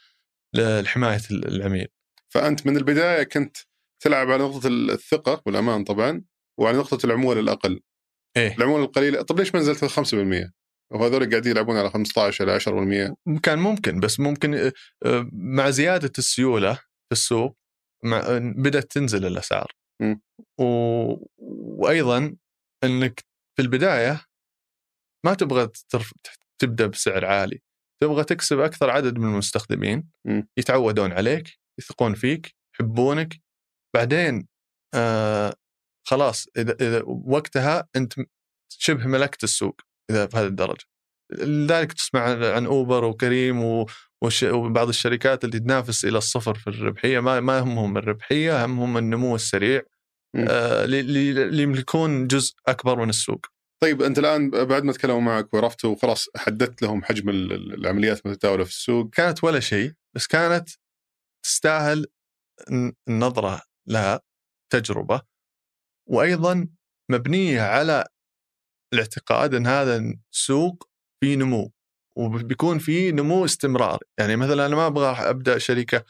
[0.55, 1.87] لحماية العميل.
[2.29, 3.57] فأنت من البداية كنت
[3.99, 6.21] تلعب على نقطة الثقة والأمان طبعا
[6.59, 7.79] وعلى نقطة العمولة الأقل.
[8.37, 8.57] إيه.
[8.57, 10.51] العموله القليله طب ليش ما نزلت 5%
[10.91, 12.59] وهذول قاعدين يلعبون على 15 إلى
[13.35, 14.73] 10% كان ممكن بس ممكن آه،
[15.05, 17.57] آه، مع زيادة السيولة في السوق
[18.03, 18.21] مع
[18.55, 19.71] بدأت تنزل الأسعار.
[20.59, 20.63] و...
[21.37, 22.35] وأيضا
[22.83, 23.19] إنك
[23.55, 24.25] في البداية
[25.25, 26.13] ما تبغى ترف...
[26.61, 27.61] تبدأ بسعر عالي.
[28.03, 30.09] تبغى تكسب أكثر عدد من المستخدمين.
[30.25, 30.47] مم.
[30.57, 33.41] يتعودون عليك يثقون فيك يحبونك.
[33.95, 34.47] بعدين
[34.95, 35.53] آه
[36.09, 38.13] خلاص إذا إذا وقتها أنت
[38.69, 40.85] شبه ملكت السوق إذا بهذه الدرجة.
[41.31, 42.21] لذلك تسمع
[42.55, 43.89] عن اوبر وكريم و...
[44.23, 44.43] وش...
[44.43, 49.81] وبعض الشركات اللي تنافس إلى الصفر في الربحية ما ما همهم الربحية همهم النمو السريع.
[50.35, 53.45] آه اللي يملكون جزء أكبر من السوق.
[53.83, 58.25] طيب أنت الآن بعد ما تكلموا معك وعرفتوا وخلاص حددت لهم حجم ال- ال- العمليات
[58.25, 59.09] المتداولة في السوق.
[59.09, 60.69] كانت ولا شيء بس كانت
[61.45, 62.05] تستاهل
[63.07, 64.21] النظرة لها
[64.73, 65.21] تجربة.
[66.09, 66.67] وأيضا
[67.11, 68.07] مبنية على
[68.93, 70.89] الاعتقاد أن هذا السوق
[71.23, 71.71] فيه نمو
[72.17, 73.99] وبيكون فيه نمو استمرار.
[74.19, 76.05] يعني مثلا أنا ما أبغى أبدأ شركة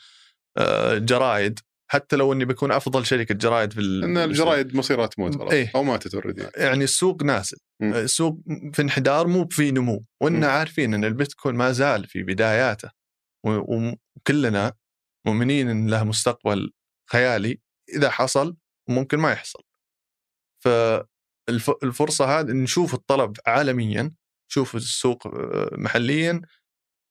[0.57, 1.59] آه، جرايد
[1.91, 5.71] حتى لو إني بكون أفضل شركة جرايد في إن الجرايد مصيرها تموت خلاص إيه.
[5.75, 7.57] أو ماتت already يعني السوق نازل.
[7.81, 8.39] السوق
[8.73, 10.05] في انحدار مو في نمو.
[10.21, 10.53] وإنا مم.
[10.53, 12.91] عارفين إن البيتكوين ما زال في بداياته
[13.45, 14.73] وكلنا
[15.27, 16.71] مؤمنين إن له مستقبل
[17.11, 17.59] خيالي.
[17.95, 18.55] إذا حصل
[18.89, 19.63] ممكن ما يحصل.
[20.63, 24.11] فالفرصه هذه نشوف الطلب عالميا
[24.51, 26.41] نشوف السوق آه، محليا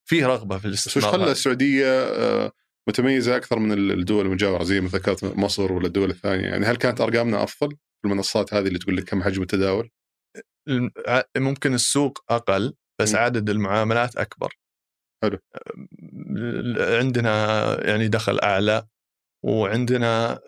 [0.09, 1.33] فيه رغبة في بس وش الاستثمار خلى.
[1.33, 2.53] السعودية آه،
[2.89, 7.01] متميزة أكثر من الدول المجاورة زي ما ذكرت مصر ولا الدول الثانية يعني هل كانت
[7.01, 9.91] أرقامنا أفضل في المنصات هذه اللي تقول لك كم حجم التداول؟
[11.37, 13.19] ممكن السوق أقل بس مم.
[13.19, 14.59] عدد المعاملات أكبر
[15.23, 15.39] حلو.
[16.99, 18.87] عندنا يعني دخل أعلى
[19.45, 20.41] وعندنا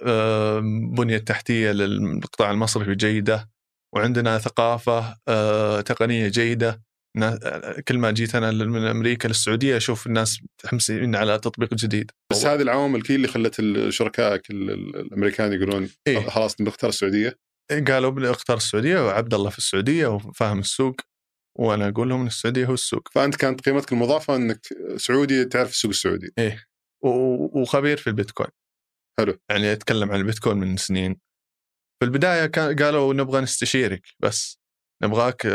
[0.96, 3.50] بنية تحتية للقطاع المصرفي جيده
[3.94, 6.82] وعندنا ثقافة آه، تقنية جيدة.
[7.16, 12.10] نا- كل ما جيت أنا من أمريكا للسعودية أشوف الناس متحمسين على تطبيق جديد.
[12.32, 17.38] بس هذه العوامل كي اللي خلت شركائك ال- ال- الأمريكان يقولون إيه؟ خلاص نختار السعودية؟
[17.88, 20.96] قالوا بنختار السعودية وعبد الله في السعودية وفاهم السوق
[21.58, 23.08] وأنا أقول لهم إن السعودية هو السوق.
[23.12, 24.60] فأنت كانت قيمتك المضافة إنك
[24.96, 26.32] سعودي تعرف السوق السعودي.
[27.02, 28.50] و- وخبير في البيتكوين.
[29.18, 29.38] حلو.
[29.50, 31.20] يعني أتكلم عن البيتكوين من سنين.
[32.00, 34.60] في البداية كان قالوا نبغى نستشيرك بس
[35.02, 35.46] نبغاك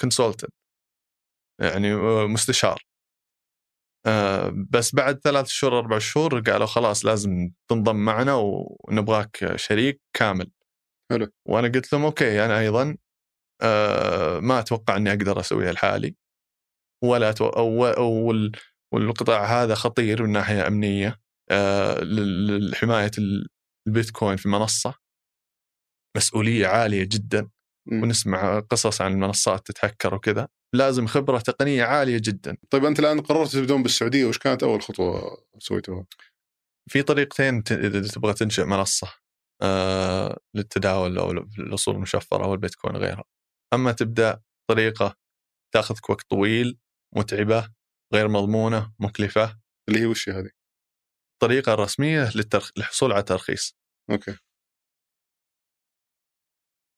[0.00, 0.50] consultant
[1.60, 2.82] يعني آه، مستشار.
[4.06, 10.50] آه، بس بعد ثلاث شهور أربع شهور قالوا خلاص لازم تنضم معنا ونبغاك شريك كامل.
[11.10, 11.28] حلو.
[11.48, 12.96] وأنا قلت لهم okay أنا أيضا
[13.62, 16.16] آه، ما أتوقع إني أقدر أسويها لحالي.
[17.04, 17.48] ولا أتو...
[17.48, 17.86] أو...
[17.86, 18.12] أو...
[18.12, 18.52] وال...
[18.92, 21.08] والقطاع هذا خطير من ناحية أمنية.
[21.08, 21.21] آه،
[22.70, 23.48] لحماية ال-
[23.86, 24.94] البيتكوين في منصة
[26.16, 27.50] مسؤولية عالية جدا.
[27.92, 33.52] ونسمع قصص عن المنصات تتهكر وكذا لازم خبرة تقنية عالية جدا طيب أنت الآن قررت
[33.52, 36.06] تبدون بالسعودية وش كانت أول خطوة سويتوها؟
[36.90, 39.12] في طريقتين إذا تبغى تنشئ منصة
[39.62, 43.24] آه، للتداول أو الاصول المشفرة أو البيتكوين وغيرها
[43.74, 45.16] أما تبدأ طريقة
[45.74, 46.78] تأخذك وقت طويل
[47.16, 47.68] متعبة
[48.14, 50.50] غير مضمونة مكلفة اللي هي وش هذه؟
[51.42, 52.70] الطريقة الرسمية للترخ...
[52.76, 53.76] للحصول على ترخيص
[54.10, 54.36] okay.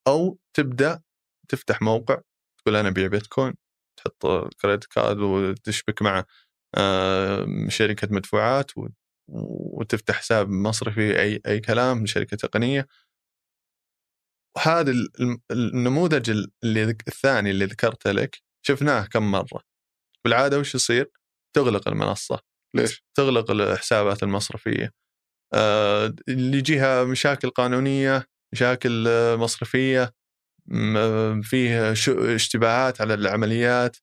[0.06, 1.02] أو تبدأ
[1.48, 2.20] تفتح موقع
[2.58, 3.54] تقول أنا أبيع بيتكوين
[3.96, 4.26] تحط
[4.62, 6.24] credit card وتشبك مع
[6.76, 8.70] آه، شركة مدفوعات
[9.28, 12.86] وتفتح حساب مصرفي أي أي كلام لشركه تقنية.
[14.56, 14.92] وهذا
[15.50, 16.30] النموذج
[16.64, 19.62] اللي الثاني اللي ذكرته لك شفناه كم مرة.
[20.24, 21.10] بالعادة وش يصير؟
[21.56, 22.53] تغلق المنصة.
[22.74, 24.90] ليش؟ تغلق الحسابات المصرفية
[25.54, 30.12] آه، اللي يجيها مشاكل قانونية مشاكل آه، مصرفية
[31.42, 31.92] فيه
[32.34, 33.96] اشتباهات على العمليات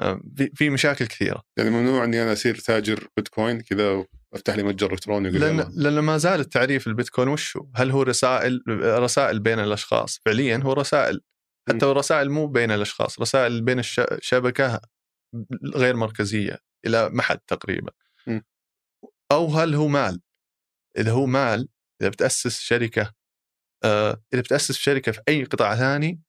[0.00, 4.62] آه، في- في مشاكل كثيرة يعني ممنوع إني أنا أصير تاجر بيتكوين كذا وأفتح لي
[4.62, 5.72] متجر إلكتروني لأن.
[5.76, 10.72] لأن ما زال التعريف البيتكوين وش هو؟ هل هو رسائل رسائل بين الأشخاص؟ فعليا هو
[10.72, 11.20] رسائل
[11.68, 14.80] حتى الرسائل مو بين الأشخاص رسائل بين الش- الشبكه
[15.76, 17.92] غير مركزية إلى ما حد تقريبا.
[19.32, 20.20] أو هل هو مال؟
[20.98, 21.68] إذا هو مال
[22.00, 23.12] إذا بتأسس شركة
[23.84, 26.20] آه إذا بتأسس شركة في أي قطاع ثاني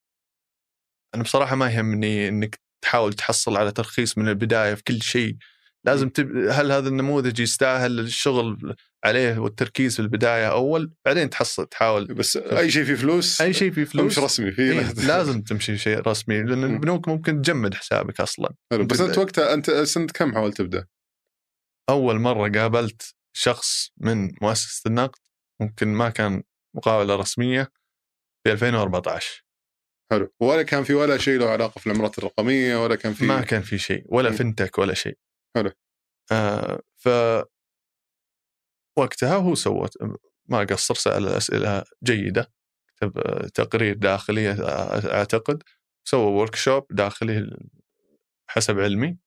[1.15, 5.37] أنا بصراحة ما يهمني إنك تحاول تحصل على ترخيص من البداية في كل شيء.
[5.85, 6.37] لازم تب...
[6.37, 12.71] هل هذا النموذج يستاهل الشغل عليه والتركيز في البداية أول؟ بعدين تحصل تحاول بس أي
[12.71, 16.43] شيء فيه فلوس أي شيء فيه فلوس مش رسمي فيه إيه لازم تمشي شيء رسمي
[16.43, 16.73] لأن م.
[16.73, 18.53] البنوك ممكن تجمد حسابك أصلا.
[18.71, 20.85] بس أنت وقتها أنت سنة كم حاولت تبدأ؟
[21.89, 25.19] أول مرة قابلت شخص من مؤسسة النقد
[25.61, 26.43] ممكن ما كان
[26.75, 27.71] مقابلة رسمية
[28.43, 29.45] في 2014
[30.11, 33.41] حلو ولا كان في ولا شيء له علاقة في العملات الرقمية ولا كان في ما
[33.41, 34.33] كان في شيء ولا م.
[34.33, 35.17] فنتك ولا شيء
[35.55, 35.71] حلو.
[36.31, 37.09] آه ف
[38.97, 39.89] وقتها هو سوى
[40.45, 42.51] ما قصر سأل أسئلة جيدة
[42.95, 45.63] كتب آه، تقرير داخلي آه، أعتقد
[46.07, 47.57] سوى workshop داخلي
[48.47, 49.17] حسب علمي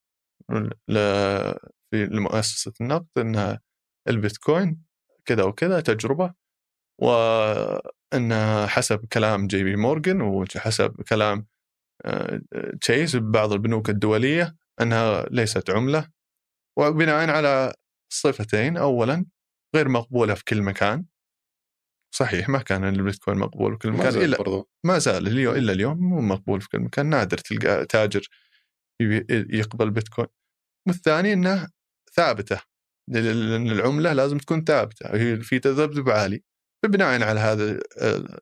[1.91, 3.61] في لمؤسسة النقد إنها
[4.07, 4.83] البيتكوين
[5.25, 6.33] كذا وكذا تجربة
[7.01, 11.47] وإنها حسب كلام جي بي مورغان وحسب كلام
[12.05, 12.41] آه،
[12.81, 16.09] تشيس ببعض البنوك الدولية إنها ليست عملة.
[16.77, 17.73] وبناء على
[18.13, 19.25] صفتين اولا
[19.75, 21.05] غير مقبولة في كل مكان.
[22.15, 24.69] صحيح ما كان البيتكوين مقبول في كل ما مكان زال إلا برضو.
[24.85, 28.29] ما زال اليوم إلا اليوم مو مقبول في كل مكان نادر تلقى تاجر
[29.49, 30.27] يقبل بيتكوين.
[30.87, 31.69] والثاني إنه
[32.19, 32.61] ثابتة.
[33.15, 35.15] العملة لازم تكون ثابتة.
[35.15, 36.43] هي في تذبذب عالي.
[36.83, 38.39] فبناء على هذا ال-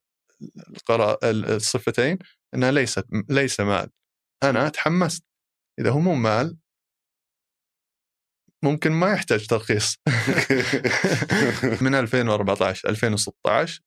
[0.69, 2.17] القرار الصفتين
[2.55, 3.89] إنها ليست ليس مال.
[4.43, 5.25] أنا تحمست.
[5.79, 6.57] إذا هو مو مال
[8.63, 9.97] ممكن ما يحتاج ترخيص.
[11.85, 13.81] من 2014 2016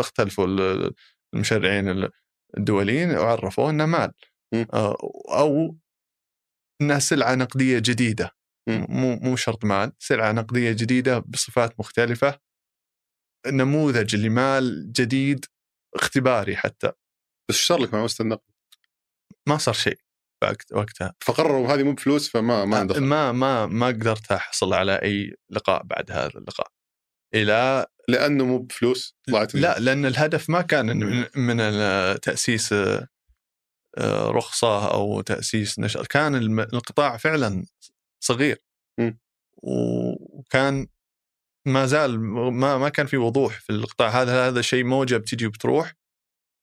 [0.00, 0.94] اختلفوا ال-
[1.34, 2.08] المشرعين
[2.58, 4.12] الدوليين وعرفوا إنه مال.
[4.74, 4.96] آه،
[5.30, 5.76] أو
[6.82, 8.35] انها سلعه نقدية جديدة.
[8.68, 12.38] مو مو شرط مال سلعه نقدية جديدة بصفات مختلفة
[13.46, 15.44] نموذج لمال جديد
[15.94, 16.92] اختباري حتى.
[17.50, 18.50] بس صار لك مع مؤسسه النقد؟
[19.48, 19.98] ما صار شيء
[20.44, 21.14] وقت وقتها.
[21.20, 25.82] فقرروا هذه مو بفلوس فما ما ندخل ما ما ما قدرت أحصل على أي لقاء
[25.82, 26.68] بعد هذا اللقاء.
[27.34, 31.56] إلى لأنه مو بفلوس؟ طلعت لا لأن الهدف ما كان من, من
[32.20, 32.72] تأسيس
[33.98, 37.66] آه، رخصة أو تأسيس نشر كان القطاع فعلا
[38.26, 38.62] صغير
[39.00, 39.12] م.
[39.62, 40.86] وكان
[41.66, 45.94] ما زال ما ما كان في وضوح في القطاع هذا هذا شيء موجه بتجي وبتروح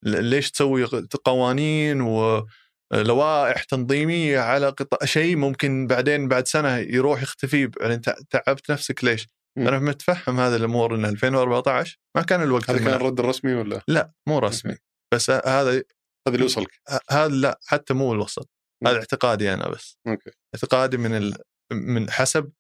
[0.06, 0.86] ليش تسوي
[1.26, 8.72] قوانين ولوائح تنظيمية على قطاع شيء ممكن بعدين بعد سنة يروح يختفي يعني تع- تعبت
[8.72, 9.68] نفسك ليش؟ م.
[9.68, 12.94] أنا متفهم هذه الأمور إن 2014 ما كان الوقت هذا كان.
[12.94, 14.76] الرد الرسمي ولا؟ لا مو رسمي.
[15.14, 15.84] بس هذا هذا
[16.28, 18.50] اللي وصلك هذا لا حتى مو الوسط
[18.84, 18.88] م.
[18.88, 21.34] هذا اعتقادي أنا بس okay اعتقادي من.
[21.72, 22.52] من حسب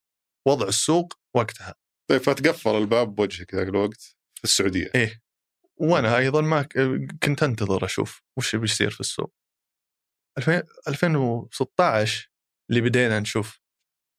[0.48, 1.76] وضع السوق وقتها.
[2.10, 4.02] طيب فتقفل الباب بوجهك ذاك الوقت
[4.38, 4.92] في السعودية.
[4.96, 5.22] إيه.
[5.78, 6.62] وأنا أيضا ما
[7.24, 9.34] كنت أنتظر أشوف وش بيصير في السوق.
[10.38, 12.30] 2000 2016
[12.70, 13.60] اللي بدينا نشوف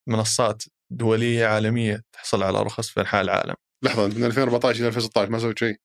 [0.09, 3.55] منصات دولية عالمية تحصل على رخص في أنحاء العالم.
[3.85, 5.81] لحظة من 2014 إلى 2016 ما سويت شيء؟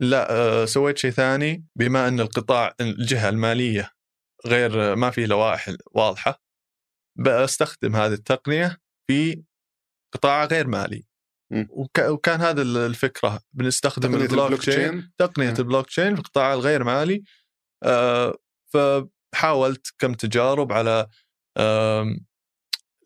[0.00, 3.90] لا آه، سويت شيء ثاني بما أن القطاع الجهة المالية
[4.46, 6.45] غير ما في لوائح واضحة.
[7.18, 8.78] بستخدم هذه التقنية
[9.10, 9.42] في
[10.14, 11.04] قطاع غير مالي.
[12.08, 15.48] وكان هذا ال- الفكرة بنستخدم تقنية البلوك تشين تقنية.
[15.58, 17.22] البلوك تشين في القطاع الغير مالي.
[17.84, 18.38] آه،
[18.74, 21.06] فحاولت كم تجارب على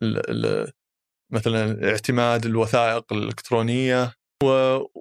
[0.03, 0.71] ال- ال-
[1.33, 4.13] مثلا اعتماد الوثائق الإلكترونية.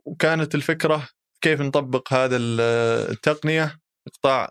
[0.04, 1.08] وكانت الفكرة
[1.40, 2.60] كيف نطبق هذا ال-
[3.10, 3.64] التقنية
[4.04, 4.50] في قطاع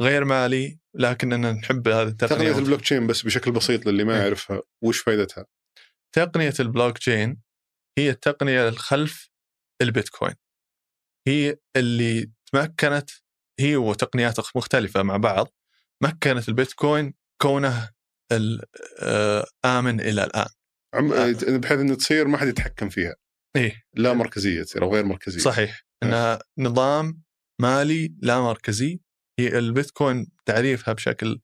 [0.00, 0.78] غير مالي.
[0.98, 4.22] لكننا نحب هذه التقنيه تقنية البلوك تشين بس بشكل بسيط للي ما إيه.
[4.22, 5.46] يعرفها وش فائدتها؟
[6.14, 7.40] تقنية البلوك تشين
[7.98, 9.30] هي التقنية الخلف
[9.82, 10.34] البيتكوين.
[11.28, 13.10] هي اللي تمكنت
[13.60, 15.48] هي وتقنيات مختلفة مع بعض
[16.02, 17.90] مكنت البيتكوين كونه
[18.32, 18.62] ال-
[19.00, 20.48] آه، آمن إلى الآن.
[20.94, 21.12] عم...
[21.12, 21.32] آه.
[21.32, 23.14] بحيث إنه تصير ما حد يتحكم فيها.
[23.56, 23.82] إيه.
[23.94, 25.40] لا مركزية تصير أو غير مركزية.
[25.40, 25.82] صحيح.
[26.02, 27.22] إنها نظام
[27.60, 29.00] مالي لا مركزي
[29.38, 31.40] هي البيتكوين تعريفها بشكل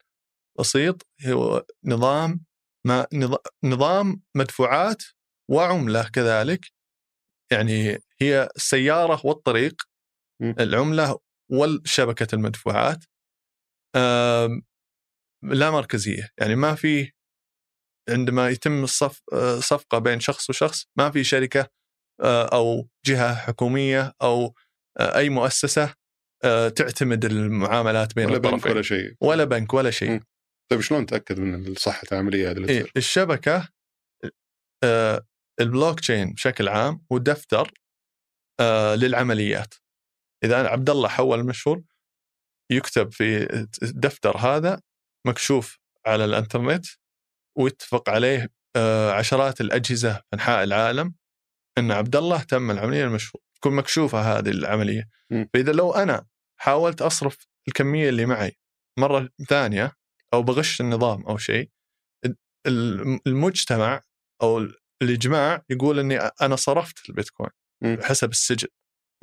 [0.58, 2.44] بسيط هو نظام
[2.86, 5.02] ما نظ- نظام مدفوعات
[5.50, 6.66] وعملة كذلك
[7.52, 9.82] يعني هي السيارة والطريق.
[10.42, 11.18] العملة
[11.50, 13.04] والشبكة المدفوعات
[15.42, 17.12] لا مركزية يعني ما في
[18.10, 19.22] عندما يتم الصف
[19.58, 21.68] صفقة بين شخص وشخص ما في شركة
[22.20, 24.54] آه، أو جهة حكومية أو
[25.00, 25.94] آه، أي مؤسسة
[26.76, 30.20] تعتمد المعاملات بين ولا بنك الطرفين ولا شيء ولا بنك ولا شيء.
[30.70, 33.68] طيب شلون تأكد من صحة العملية هذه اللي إيه تصير؟ الشبكة
[34.84, 35.26] آه،
[35.60, 37.72] البلوك تشين بشكل عام هو دفتر
[38.60, 39.74] آه، للعمليات
[40.44, 41.82] إذا عبد الله حول المشهور
[42.72, 43.52] يكتب في
[43.82, 44.80] الدفتر هذا
[45.26, 46.86] مكشوف على الإنترنت
[47.58, 51.14] ويتفق عليه آه، عشرات الأجهزة في انحاء العالم
[51.78, 55.48] إن عبد الله تم العملية المشهور تكون مكشوفة هذه العملية مم.
[55.54, 56.26] فإذا لو أنا
[56.62, 58.52] حاولت أصرف الكمية اللي معي
[58.98, 59.92] مرة ثانية
[60.34, 61.70] أو بغش النظام أو شيء
[62.66, 64.00] ال- المجتمع
[64.42, 64.68] أو
[65.02, 67.50] الإجماع يقول إني أنا صرفت البيتكوين.
[68.00, 68.68] حسب السجل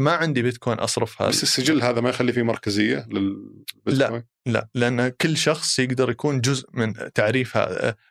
[0.02, 5.10] ما عندي بيتكوين اصرف هذا بس السجل هذا ما يخلي فيه مركزية للبيتكوين لا لأن
[5.10, 7.58] كل شخص يقدر يكون جزء من تعريف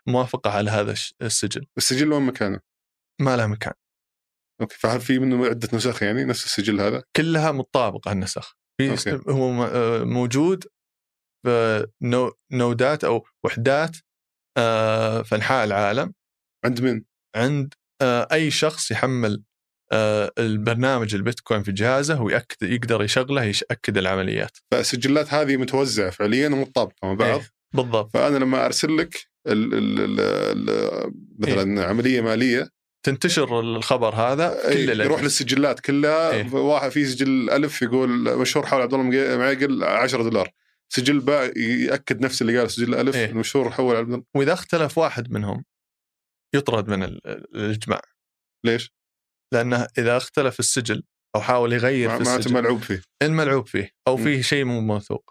[0.07, 2.61] موافقة على هذا السجل السجل وين مكانه؟
[3.21, 3.73] ما له مكان
[4.61, 9.21] أوكي فهل في منه عدة نسخ يعني نفس السجل هذا؟ كلها مطابقة النسخ في.
[9.29, 10.65] هو آه، موجود
[12.53, 13.97] نودات أو وحدات
[14.59, 16.15] آه، في أنحاء العالم.
[16.65, 17.03] عند من؟
[17.37, 19.45] عند آه، أي شخص يحمل
[20.39, 24.59] البرنامج البيتكوين في جهازه ويأكد يقدر يشغله يأكد العمليات.
[24.73, 27.41] فالسجلات هذه متوزعة فعليا ومتطابقه مع بعض.
[27.41, 28.13] إيه، بالضبط.
[28.13, 32.69] فأنا لما أرسل لك ال ال ال ال مثلا عملية مالية
[33.07, 35.23] تنتشر الخبر هذا كل يروح.
[35.23, 36.53] للسجلات كلها إيه.
[36.55, 40.51] واحد في سجل ألف يقول مشهور حول عبد الله معيقل 10 دولار
[40.93, 43.27] سجل باء يأكد نفس اللي قال سجل ألف إيه.
[43.27, 45.65] المشهور حول عبد الله وإذا اختلف واحد منهم
[46.55, 47.21] يطرد من ال-
[47.55, 48.01] الإجماع
[48.67, 48.93] ليش؟
[49.55, 51.03] لأنه إذا اختلف السجل
[51.37, 54.17] أو حاول يغير في السجل ملعوب فيه الملعوب فيه أو.
[54.17, 55.31] فيه شيء مو موثوق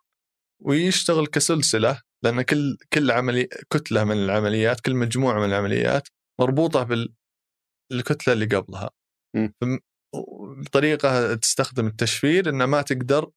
[0.64, 6.08] ويشتغل كسلسلة لأن كل كل عملي كتلة من العمليات كل مجموعة من العمليات
[6.40, 6.84] مربوطة
[7.92, 8.90] بالكتله اللي قبلها
[9.36, 9.50] م.
[10.64, 13.32] بطريقة تستخدم التشفير إنه ما تقدر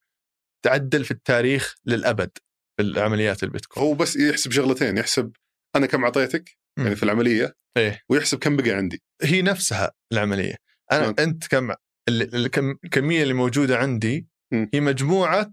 [0.64, 2.30] تعدل في التاريخ للأبد
[2.76, 5.32] في العمليات البيتكوين هو بس يحسب شغلتين يحسب
[5.76, 6.82] أنا كم أعطيتك م.
[6.82, 10.54] يعني في العملية إيه ويحسب كم بقى عندي هي نفسها العملية
[10.92, 11.22] أنا أوكي.
[11.22, 11.70] أنت كم
[12.08, 14.66] ال- الكم- الكمية اللي موجودة عندي م.
[14.74, 15.52] هي مجموعة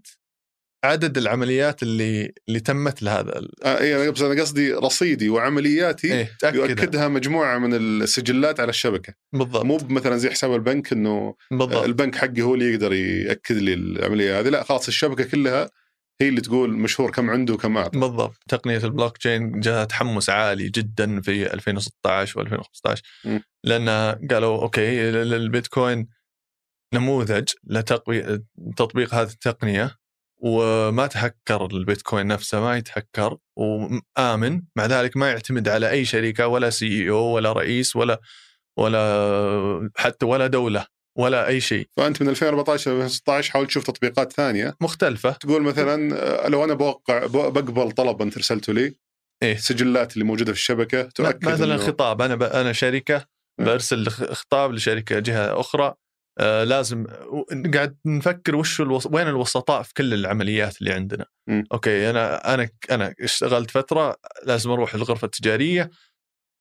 [0.84, 7.08] عدد العمليات اللي اللي تمت لهذا آه إيه بس أنا قصدي رصيدي وعملياتي تاكدها يؤكدها
[7.08, 9.14] مجموعة من السجلات على الشبكة.
[9.32, 9.64] بالضبط.
[9.64, 11.84] مو مثلا زي حساب البنك إنه بالضبط.
[11.84, 14.48] البنك حقي هو اللي يقدر يأكد لي العملية هذه.
[14.48, 15.70] لا خلاص الشبكة كلها
[16.20, 17.98] هي اللي تقول مشهور كم عنده وكم أعطى.
[17.98, 18.36] بالضبط.
[18.48, 23.38] تقنية البلوك تشين جاها تحمس عالي جدا في 2016 و2015 م.
[23.64, 23.88] لأن
[24.30, 26.08] قالوا okay ال- ال- البيتكوين
[26.94, 28.42] نموذج لتقوي
[28.76, 29.94] تطبيق هذه التقنية.
[30.38, 36.70] وما تهكر البيتكوين نفسه ما يتهكر وآمن مع ذلك ما يعتمد على أي شركة ولا
[36.70, 38.20] CEO ولا رئيس ولا
[38.78, 40.86] ولا حتى ولا دولة
[41.18, 46.16] ولا أي شيء فأنت من 2014 ل 2016 حاول تشوف تطبيقات ثانية مختلفة تقول مثلا
[46.44, 48.94] آه، لو أنا بوقع بقبل طلب أنت ارسلته لي
[49.42, 49.54] إيه.
[49.54, 52.42] السجلات اللي موجودة في الشبكة تؤكد مثلا إنه- خطاب أنا ب...
[52.42, 53.24] أنا شركة
[53.60, 53.64] م.
[53.64, 55.94] برسل خطاب لشركة جهة أخرى
[56.38, 57.06] آه لازم
[57.74, 59.06] قاعد نفكر وش الوس...
[59.06, 61.62] وين الوسطاء في كل العمليات اللي عندنا م.
[61.72, 65.90] أوكي أنا أنا أنا اشتغلت فترة لازم أروح الغرفه التجارية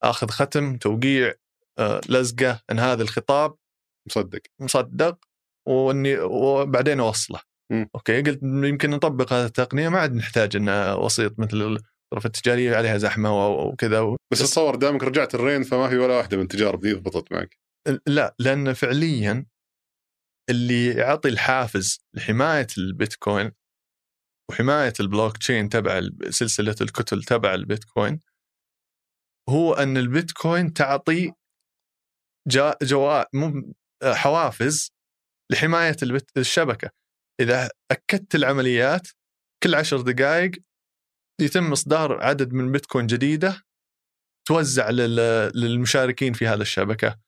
[0.04, 1.34] آخذ ختم توقيع
[1.80, 3.56] آه لزقة إن هذا الخطاب
[4.08, 5.18] مصدق مصدق
[5.68, 7.40] وإني وبعدين أوصله
[7.72, 7.86] م.
[7.96, 12.98] okay قلت يمكن نطبق هذه التقنية ما عاد نحتاج ان وسيط مثل الغرفة التجارية عليها
[12.98, 16.94] زحمة وكذا و- بس اتصور دامك رجعت الرين فما في ولا واحدة من التجارب دي
[16.94, 17.58] ضبطت معك
[18.08, 19.46] لا لأن فعليا
[20.50, 23.52] اللي يعطي الحافز لحماية البيتكوين
[24.52, 28.22] وحماية البلوك تشين تبع سلسلة الكتل تبع البيتكوين
[29.50, 31.34] هو أن البيتكوين تعطي
[32.84, 33.24] جوا
[34.14, 34.92] حوافز
[35.52, 35.96] لحماية
[36.38, 36.90] الشبكة
[37.42, 39.08] إذا أكدت العمليات
[39.64, 40.52] كل عشر دقائق
[41.42, 43.62] يتم إصدار عدد من بيتكوين جديدة
[44.48, 47.20] توزع لل- للمشاركين في هذه الشبكة.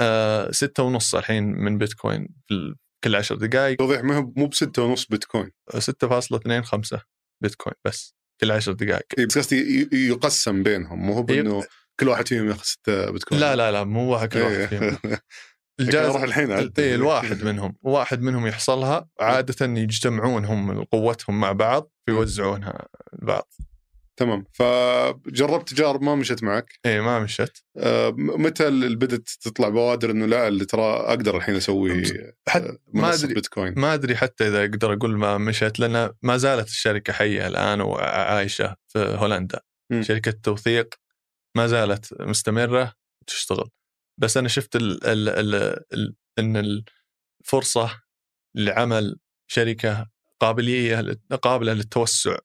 [0.00, 4.82] آه ستة ونص الحين من بيتكوين في كل عشر دقائق توضيح ما هو مو بستة
[4.82, 5.50] ونص بيتكوين.
[5.74, 6.98] 6.25
[7.42, 11.42] بيتكوين بس كل عشر دقائق إيه، بس قصدي يقسم بينهم مو هو إيه.
[11.42, 11.64] بإنه
[12.00, 13.40] كل واحد فيهم ياخذ 6 بيتكوين.
[13.40, 14.82] لا لا لا مو واحد كل واحد فيهم.
[15.04, 15.20] إيه.
[15.80, 16.50] الجائزة أروح الحين.
[16.78, 23.52] اي الواحد منهم واحد منهم يحصلها عادة يجتمعون هم قوتهم مع بعض فيوزعونها البعض
[24.20, 24.44] تمام.
[24.54, 26.72] فجربت تجارب ما مشت معك.
[26.86, 31.36] اي ما مشت آه، م- متى اللي بدت تطلع بوادر إنه لا اللي ترى أقدر
[31.36, 32.04] الحين أسوي
[32.48, 33.74] حتى آه، ما منصة ادري بيتكوين.
[33.76, 38.76] ما أدري حتى إذا أقدر أقول ما مشت لأن ما زالت الشركة حية الآن وعايشة
[38.88, 39.60] في هولندا.
[39.92, 40.02] مم.
[40.02, 40.94] شركة توثيق
[41.56, 42.92] ما زالت مستمرة
[43.26, 43.68] تشتغل.
[44.20, 45.54] بس أنا شفت ال ال ال
[45.92, 46.82] ال إن
[47.44, 48.00] الفرصة
[48.56, 49.16] لعمل
[49.50, 50.06] شركة
[50.40, 52.36] قابلية قابلة للتوسع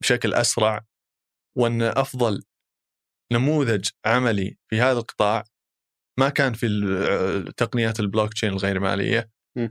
[0.00, 0.84] بشكل أسرع
[1.56, 2.42] وأن أفضل
[3.32, 5.44] نموذج عملي في هذا القطاع
[6.18, 6.68] ما كان في
[7.56, 9.68] تقنيات البلوك تشين الغير مالية م.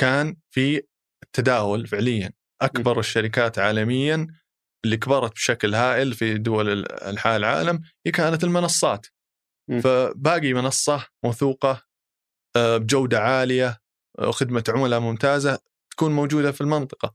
[0.00, 0.82] كان في
[1.24, 4.26] التداول فعليا أكبر الشركات عالميا
[4.84, 9.06] اللي كبرت بشكل هائل في دول أنحاء العالم هي كانت المنصات
[9.70, 9.80] م.
[9.80, 11.82] فباقي منصة موثوقة
[12.56, 13.80] آه، بجودة عالية
[14.18, 15.58] آه، وخدمه عملاء ممتازة
[15.90, 17.14] تكون موجودة في المنطقة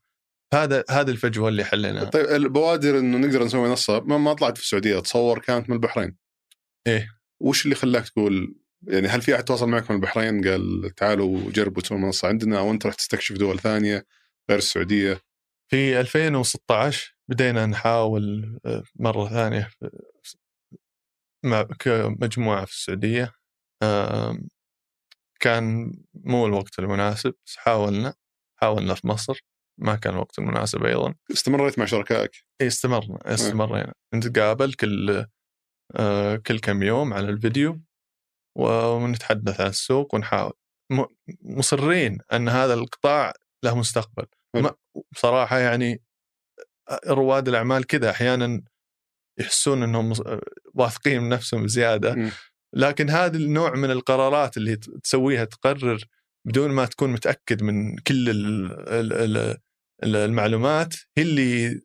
[0.54, 2.04] هذا هذه الفجوة اللي حليناها.
[2.06, 4.00] طيب البوادر إنه نقدر نسوي منصة.
[4.00, 4.98] ما, ما طلعت في السعودية.
[4.98, 6.18] اتصور كانت من البحرين.
[6.88, 7.10] إيه.
[7.42, 8.56] وش اللي خلاك تقول؟
[8.88, 12.72] يعني هل في أحد تواصل معك من البحرين؟ قال تعالوا جربوا تسووا منصة عندنا أو
[12.72, 14.06] انت رحت تستكشف دول ثانية
[14.50, 15.22] غير السعودية.
[15.72, 19.90] في 2016 بدينا نحاول آه، مرة ثانية في-
[21.46, 23.34] مع كمجموعة في السعودية.
[23.84, 24.48] آم،
[25.40, 28.14] كان مو الوقت المناسب بس حاولنا
[28.62, 29.40] حاولنا في مصر.
[29.80, 31.16] ما كان الوقت المناسب أيضا.
[31.32, 33.94] استمريت مع شركائك؟ إيه، استمرنا استمرينا.
[34.16, 35.26] نتقابل كل
[35.96, 37.82] آه، كل كم يوم على الفيديو
[38.58, 40.54] ونتحدث عن السوق ونحاول.
[41.42, 43.34] مصرين أن هذا القطاع
[43.66, 44.26] له مستقبل.
[44.56, 44.72] ما
[45.12, 46.02] بصراحة يعني
[47.08, 48.62] رواد الأعمال كذا أحيانا
[49.40, 50.22] يحسون أنهم مص-
[50.74, 52.32] واثقين من نفسهم زيادة مم.
[52.76, 56.04] لكن هذا النوع من القرارات اللي تسويها تقرر
[56.48, 59.58] بدون ما تكون متأكد من كل ال- ال- ال- ال-
[60.04, 61.82] المعلومات هي اللي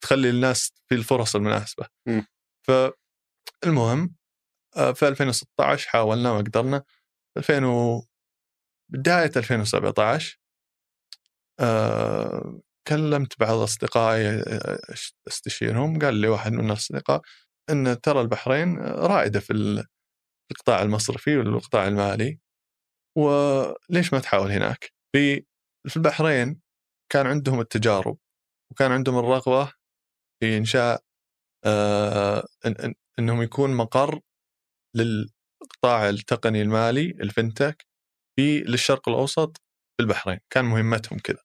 [0.00, 1.86] تخلي الناس في الفرص المناسبة.
[2.06, 2.26] مم.
[2.66, 4.14] فالمهم
[4.76, 6.84] آه، في 2016 حاولنا ما قدرنا
[7.36, 8.02] 2000 و...
[8.92, 10.38] بداية 2017
[11.60, 14.78] آه، كلمت بعض أصدقائي آه،
[15.28, 15.98] أستشيرهم.
[15.98, 17.22] قال لي واحد من الأصدقاء
[17.70, 19.82] أن ترى البحرين رائدة في ال-
[20.48, 22.38] في القطاع المصرفي والقطاع المالي.
[23.16, 25.44] وليش ما تحاول هناك؟ في
[25.88, 26.60] في البحرين
[27.12, 28.18] كان عندهم التجارب
[28.70, 29.72] وكان عندهم الرغبة
[30.40, 31.02] في إنشاء
[31.64, 34.20] آه إن إن إنهم يكون مقر
[34.96, 37.86] للقطاع التقني المالي ال fintech
[38.36, 39.56] في للشرق الأوسط
[39.96, 40.38] في البحرين.
[40.50, 41.42] كان مهمتهم كذا.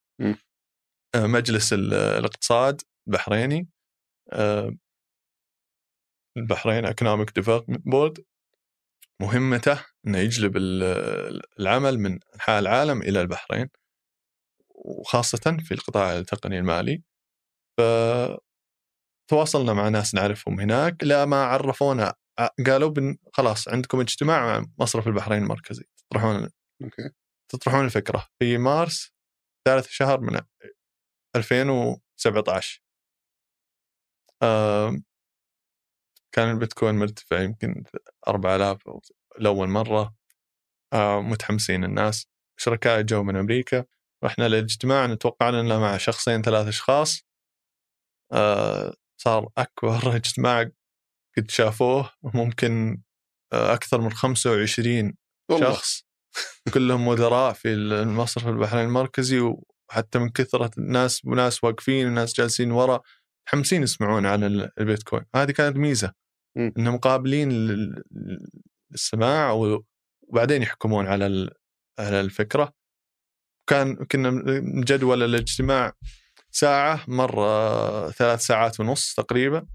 [1.15, 3.69] آه مجلس ال- الاقتصاد البحريني
[4.33, 4.75] آه
[6.37, 8.25] البحرين Economic Development Board
[9.21, 13.69] مهمته إنه يجلب ال- العمل من أنحاء العالم إلى البحرين.
[14.85, 17.03] وخاصة في القطاع التقني المالي.
[19.29, 22.13] فتواصلنا مع ناس نعرفهم هناك لا ما عرفونا
[22.67, 26.49] قالوا بن خلاص عندكم اجتماع مع مصرف البحرين المركزي تطرحون
[26.83, 27.09] أوكي.
[27.51, 28.27] تطرحون الفكرة.
[28.39, 29.13] في مارس
[29.67, 30.41] ثالث شهر من
[31.35, 32.81] 2017
[34.43, 35.03] آم،
[36.35, 37.83] كان البيتكوين مرتفع يمكن
[38.27, 39.01] 4000 أو
[39.39, 40.15] لأول مرة.
[41.19, 42.27] متحمسين الناس.
[42.59, 43.85] شركاء جو من أمريكا.
[44.23, 47.21] رحنا للاجتماع نتوقع لنا مع شخصين ثلاث أشخاص.
[48.31, 50.69] آه، صار أكبر اجتماع
[51.37, 53.01] قد شافوه ممكن
[53.53, 55.13] آه، أكثر من 25
[55.51, 55.73] والله.
[55.73, 56.03] شخص.
[56.73, 59.39] كلهم مدراء في المصرف البحرين المركزي
[59.89, 63.01] وحتى من كثرة الناس وناس واقفين وناس جالسين ورا
[63.47, 65.23] متحمسين يسمعون عن ال- البيتكوين.
[65.35, 66.13] هذه كانت ميزة.
[66.57, 66.73] مم.
[66.77, 68.03] انهم قابلين لل-
[68.91, 71.49] للسماع وبعدين يحكمون على
[71.99, 72.73] على الفكرة.
[73.67, 74.29] كان كنا
[74.61, 75.93] مجدول الاجتماع
[76.51, 79.65] ساعة مرة ثلاث ساعات ونص تقريبا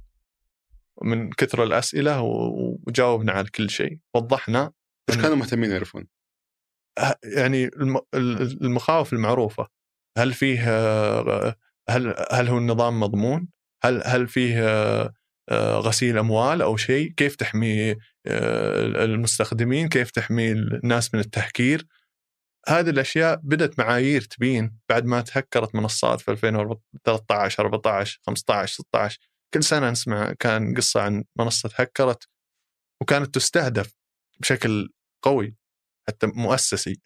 [1.03, 4.72] من كثر الأسئلة وجاوبنا على كل شيء وضحنا
[5.11, 6.07] وش كانوا مهتمين يعرفون؟
[6.99, 9.68] ه- يعني الم- ال- المخاوف المعروفة
[10.18, 11.55] هل فيه آه،
[11.91, 13.49] هل هل هو النظام مضمون؟
[13.84, 14.55] هل هل فيه
[15.49, 21.86] آه، غسيل أموال أو شيء؟ كيف تحمي المستخدمين؟ كيف تحمي الناس من التهكير؟
[22.68, 29.20] هذه الأشياء بدأت معايير تبين بعد ما تهكرت منصات في 2013 14 15 16
[29.54, 32.28] كل سنة نسمع كان قصة عن منصة هكرت
[33.02, 33.94] وكانت تستهدف
[34.40, 34.92] بشكل
[35.22, 35.56] قوي
[36.09, 37.00] حتى مؤسسي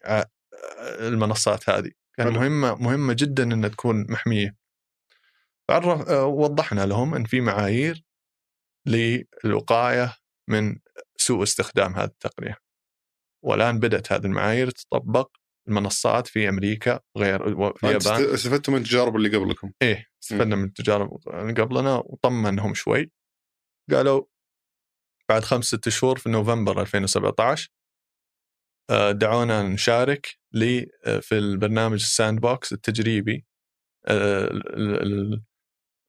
[0.99, 1.91] المنصات هذه.
[2.17, 2.39] كان حلو.
[2.39, 4.55] مهمة مهمة جدا إنها تكون محمية.
[5.69, 8.03] عرف آه، وضحنا لهم إن في معايير
[8.87, 10.15] للوقاية
[10.49, 10.79] من
[11.17, 12.57] سوء استخدام هذه التقنية.
[13.43, 15.31] والآن بدأت هذه المعايير تطبق
[15.67, 19.71] المنصات في أمريكا وفي فأنت اليابان است- استفدتوا من التجارب اللي قبلكم.
[19.81, 23.11] إيه استفدنا من التجارب اللي قبلنا وطمنهم شوي.
[23.91, 24.25] قالوا
[25.29, 27.69] بعد خمس ست شهور في نوفمبر 2017
[28.89, 33.45] آه، دعونا نشارك لي آه، في البرنامج ال sandbox التجريبي.
[34.07, 35.43] آه، ال- ال-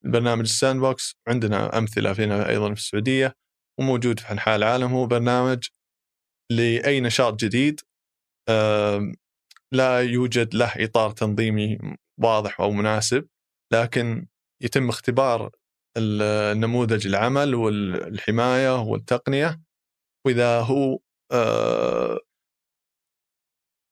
[0.05, 3.34] البرنامج ال sandbox عندنا أمثلة فينا أيضا في السعودية
[3.80, 4.92] وموجود في أنحاء العالم.
[4.92, 5.68] هو برنامج
[6.52, 7.80] لأي نشاط جديد
[9.75, 11.79] لا يوجد له إطار تنظيمي
[12.22, 13.29] واضح أو مناسب
[13.72, 14.27] لكن
[14.62, 15.51] يتم اختبار
[15.97, 19.61] ال- النموذج العمل والحماية والتقنية.
[20.27, 20.99] وإذا هو
[21.33, 22.18] آه،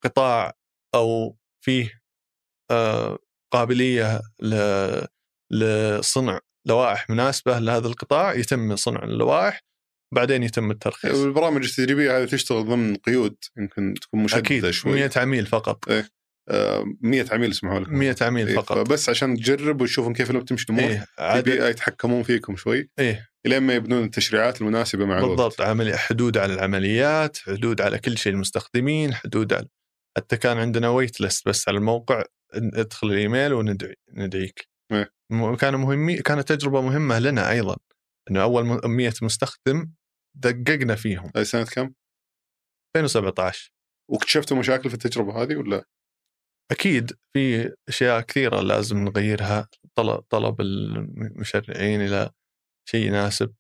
[0.05, 0.53] قطاع
[0.95, 2.01] أو فيه
[2.71, 3.19] آه،
[3.53, 4.21] قابلية
[5.53, 9.61] لصنع لوائح مناسبة لهذا القطاع يتم صنع اللوائح
[10.13, 11.19] بعدين يتم الترخيص.
[11.19, 14.93] البرامج التدريبيه هذه تشتغل ضمن قيود يمكن تكون مشددة أكيد شوي.
[14.93, 15.85] 100 عميل فقط.
[16.49, 17.95] آه، 100 عميل اسمحوا لكم.
[17.99, 18.91] 100 عميل إيه، فقط.
[18.91, 21.49] بس عشان تجرب وتشوفون كيف لو بتمشي الأمور في عدد.
[21.49, 22.91] يتحكمون فيكم شوي.
[22.99, 23.29] إيه.
[23.47, 25.31] الين ما يبنون التشريعات المناسبة مع الوقت.
[25.31, 29.67] بالضبط عملي حدود على العمليات حدود على كل شيء المستخدمين حدود على
[30.17, 32.23] حتى كان عندنا ويت ليست بس على الموقع
[32.55, 34.69] ادخل الإيميل وندعي ندعيك.
[34.93, 35.11] إيه.
[35.59, 37.77] كانوا مهمين كانت تجربة مهمة لنا أيضا
[38.31, 39.91] إنه أول م- 100 مستخدم
[40.35, 41.95] دققنا فيهم هاي سنة كم؟
[42.97, 43.73] 2017
[44.11, 45.85] واكتشفتوا مشاكل في التجربة هذه ولا؟
[46.71, 52.31] أكيد في أشياء كثيرة لازم نغيرها طلب طلب المشرعين إلى
[52.89, 53.55] شيء يناسب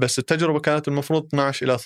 [0.00, 1.78] بس التجربة كانت المفروض 12 إلى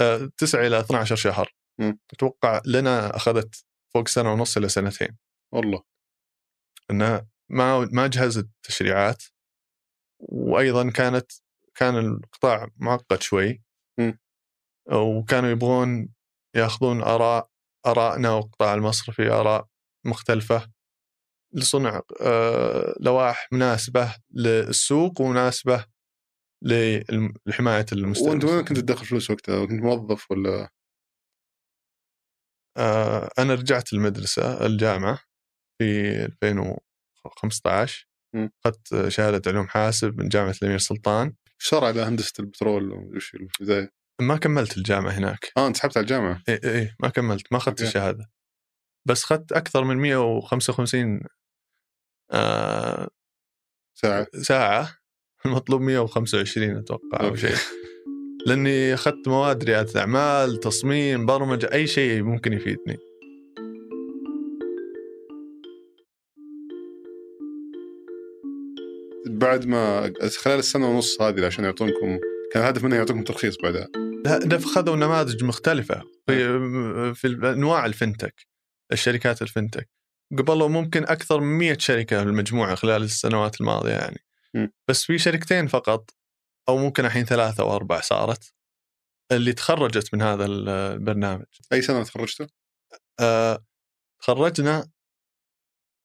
[0.00, 1.98] آه، 9 إلى 12 شهر مم.
[2.12, 3.64] أتوقع لنا أخذت
[3.94, 5.16] فوق سنة ونص إلى سنتين
[5.54, 5.82] والله
[6.90, 9.22] انها ما ما جهزت تشريعات
[10.20, 11.32] وأيضا كانت
[11.80, 13.62] كان القطاع معقد شوي.
[14.92, 16.08] وكانوا يبغون
[16.56, 17.50] ياخذون آراء
[17.86, 19.66] آرائنا والقطاع المصرفي آراء
[20.06, 20.72] مختلفة
[21.54, 25.86] لصنع آه، لوائح مناسبة للسوق ومناسبة
[27.46, 30.68] لحماية المستهلك وأنت وين كنت تدخل فلوس وقتها؟ كنت موظف ولا؟
[32.76, 35.18] آه، أنا رجعت المدرسة الجامعة
[35.78, 38.50] في 2015 مم.
[38.64, 43.90] أخذت شهادة علوم حاسب من جامعة الأمير سلطان إيش صار على هندسه البترول وش البدايه؟
[44.20, 45.52] ما كملت الجامعة هناك.
[45.56, 46.42] آه أنت سحبت على الجامعة.
[46.48, 47.82] إي إي ما كملت ما أخذت.
[47.82, 48.30] الشهادة.
[49.08, 51.20] بس أخذت أكثر من 155
[52.32, 53.08] آه
[53.98, 54.26] ساعة.
[54.42, 54.96] ساعة.
[55.46, 57.36] المطلوب 125 أتوقع أو.
[57.36, 57.56] شيء.
[58.46, 62.96] لأني أخذت مواد ريادة أعمال تصميم برمجة أي شيء ممكن يفيدني.
[69.40, 72.18] بعد ما خلال السنة ونص هذه عشان يعطونكم
[72.52, 73.88] كان الهدف منها يعطونكم ترخيص بعدها.
[74.64, 78.46] خذوا نماذج مختلفة في في أنواع الفنتك
[78.92, 79.88] الشركات الفنتك.
[80.38, 84.24] قبلوا ممكن أكثر من 100 شركة في المجموعة خلال السنوات الماضية يعني.
[84.54, 84.66] م.
[84.88, 86.10] بس في شركتين فقط
[86.68, 88.54] أو ممكن الحين ثلاثة أو أربع صارت
[89.32, 91.44] اللي تخرجت من هذا البرنامج.
[91.72, 92.46] أي سنة تخرجتوا؟
[93.20, 93.64] آه،
[94.20, 94.90] تخرجنا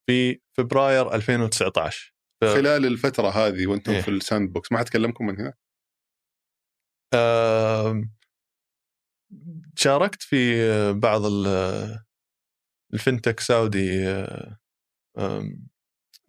[0.07, 2.14] في فبراير 2019
[2.45, 4.01] ف- خلال الفترة هذه وأنتم إيه.
[4.01, 5.53] في ال sandbox ما حد كلمكم من هنا؟
[7.13, 8.11] آم،
[9.75, 10.55] شاركت في
[10.93, 11.99] بعض ال-
[12.93, 14.07] ال Fintech Saudi
[15.17, 15.67] آم،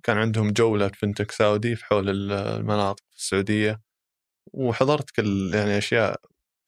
[0.03, 3.83] كان عندهم جولة Fintech Saudi في حول المناطق في السعودية
[4.53, 6.21] وحضرت كل يعني أشياء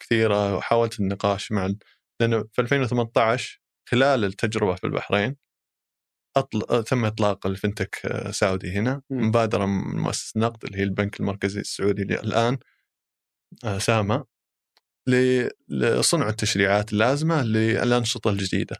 [0.02, 1.70] كثيرة وحاولت النقاش مع
[2.20, 5.36] لأنه في 2018 خلال التجربة في البحرين
[6.38, 6.84] أطل...
[6.84, 9.28] تم إطلاق ال Fintech Saudi هنا مم.
[9.28, 12.58] مبادرة من مؤسسة النقد اللي هي البنك المركزي السعودي اللي الآن
[13.64, 14.24] آه، ساما
[15.08, 18.76] ل- لصنع التشريعات اللازمة للأنشطة الجديدة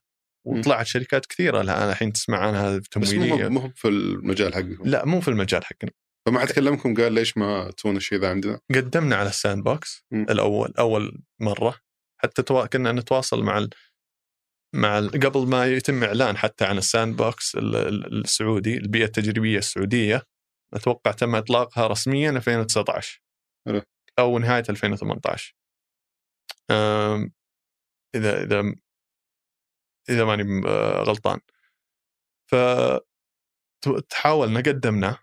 [0.47, 3.13] وطلعت شركات كثيرة الآن الحين تسمع عنها بس
[3.49, 5.91] مو في المجال حقكم لا مو في المجال حقنا
[6.27, 10.27] فما حد كلمكم قال ليش ما تسوون الشيء ذا عندنا؟ قدمنا على ال sandbox مم.
[10.31, 11.75] الأول أول مرة
[12.23, 12.67] حتى توا...
[12.67, 13.67] كنا نتواصل مع.
[14.75, 14.99] مع.
[14.99, 20.23] قبل ما يتم إعلان حتى عن ال sandbox ال- ال- السعودي البيئة التجريبية السعودية
[20.75, 23.23] أتوقع تم إطلاقها رسميا 2019
[23.67, 23.83] حلو.
[24.19, 25.55] أو نهاية 2018
[26.71, 27.33] أم...
[28.15, 28.75] إذا إذا
[30.11, 31.41] إذا ماني آه، غلطان
[32.51, 35.19] فحاولنا قدمنا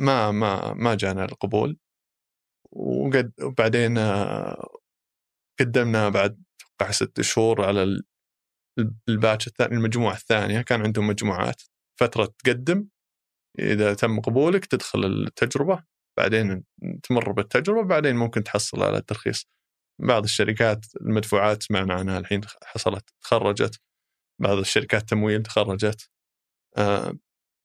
[0.00, 1.78] ما ما ما جانا القبول
[2.72, 4.68] وقد وبعدين آه،
[5.60, 8.02] قدمنا بعد أتوقع ست شهور على
[9.08, 11.62] الباتش الثاني المجموعة الثانية كان عندهم مجموعات
[12.00, 12.88] فترة تقدم
[13.58, 15.82] إذا تم قبولك تدخل التجربة
[16.18, 16.64] بعدين
[17.02, 19.46] تمر بالتجربة بعدين ممكن تحصل على الترخيص.
[20.02, 23.80] بعض الشركات المدفوعات سمعنا عنها الحين حصلت تخرجت.
[24.40, 26.10] بعض الشركات تمويل تخرجت.
[26.76, 27.18] آه،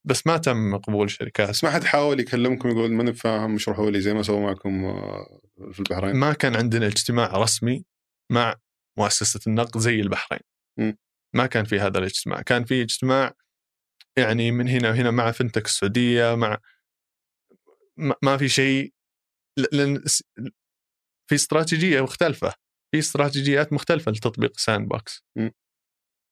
[0.07, 1.49] بس ما تم قبول شركات.
[1.49, 5.39] بس ما حد حاول يكلمكم يقول ماني فاهم اشرحوا لي زي ما سووا معكم آه،
[5.71, 7.85] في البحرين؟ ما كان عندنا اجتماع رسمي
[8.31, 8.55] مع
[8.99, 10.52] مؤسسة النقد زي البحرين.
[11.35, 12.41] ما كان في هذا الاجتماع.
[12.41, 13.33] كان في اجتماع
[14.17, 16.57] يعني من هنا وهنا مع Fintech السعودية مع
[18.23, 18.93] ما- في شيء
[19.57, 20.23] ل- لأن س-
[21.29, 22.53] في استراتيجية مختلفة.
[22.91, 25.49] في استراتيجيات مختلفة لتطبيق sandbox م.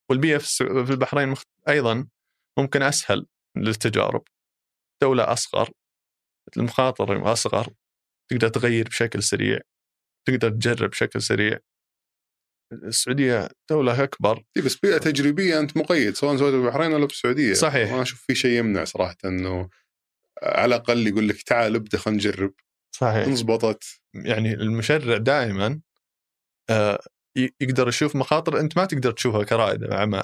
[0.09, 0.61] والبيئة في
[0.91, 1.47] البحرين مخت...
[1.69, 2.07] أيضا
[2.59, 3.27] ممكن أسهل
[3.57, 4.23] للتجارب.
[5.01, 5.69] دولة أصغر
[6.57, 7.73] المخاطر أصغر
[8.31, 9.59] تقدر تغير بشكل سريع
[10.27, 11.59] تقدر تجرب بشكل سريع.
[12.71, 14.43] السعودية دولة أكبر.
[14.57, 17.53] إيه بس بيئة تجريبية أنت مقيد سواء سويت بالبحرين ولا بالسعودية.
[17.53, 17.91] صحيح.
[17.91, 19.69] ما أشوف في شيء يمنع صراحة إنه
[20.43, 22.53] على الأقل يقول لك تعال ابدأ خلينا نجرب.
[22.95, 23.27] صحيح.
[23.27, 25.79] ان ضبطت يعني المشرع دائما
[26.69, 27.03] آه،
[27.61, 30.23] يقدر يشوف مخاطر أنت ما تقدر تشوفها كرائد اعمال.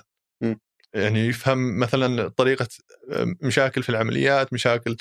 [0.93, 2.68] يعني يفهم مثلا طريقة
[3.12, 4.98] آه، مشاكل في العمليات مشاكل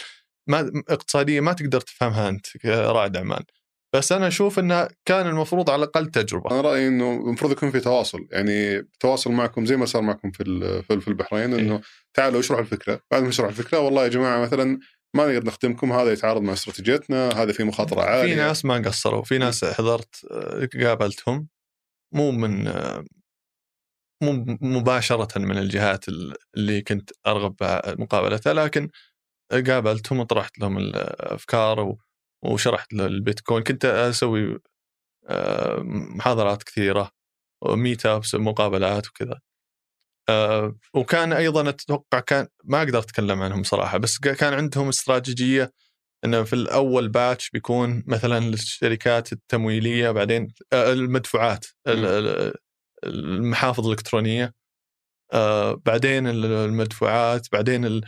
[0.49, 3.45] ما اقتصادية ما تقدر تفهمها أنت كرائد اعمال
[3.95, 6.51] بس أنا أشوف إنه كان المفروض على الأقل تجربة.
[6.51, 8.27] أنا رأيي إنه المفروض يكون في تواصل.
[8.31, 10.45] يعني تواصل معكم زي ما صار معكم في
[11.01, 11.81] في البحرين إنه إيه.
[12.15, 13.01] تعالوا اشرحوا الفكرة.
[13.11, 14.79] بعد ما اشرحوا الفكرة والله يا جماعة مثلا
[15.17, 18.35] ما نقدر نخدمكم هذا يتعارض مع استراتيجيتنا هذا في مخاطرة عالية.
[18.35, 21.49] في ناس ما قصروا في ناس حضرت آه، قابلتهم
[22.15, 23.05] مو من آه،
[24.23, 26.05] مو مباشرة من الجهات
[26.57, 27.57] اللي كنت أرغب
[28.01, 28.89] مقابلتها لكن
[29.53, 31.99] قابلتهم وطرحت لهم الأفكار و-
[32.45, 33.63] وشرحت البيتكوين.
[33.63, 34.59] كنت أسوي
[35.29, 37.11] آه، محاضرات كثيرة
[37.67, 39.41] ميت ابس مقابلات وكذا.
[40.29, 45.73] آه، وكان أيضا أتوقع كان ما أقدر أتكلم عنهم صراحة بس كان عندهم استراتيجية
[46.25, 52.55] إنه في الأول باتش بيكون مثلا للشركات التمويلية بعدين آه، المدفوعات ال- ال-
[53.05, 54.55] المحافظ الإلكترونية.
[55.87, 58.05] بعدين ال- المدفوعات بعدين ال-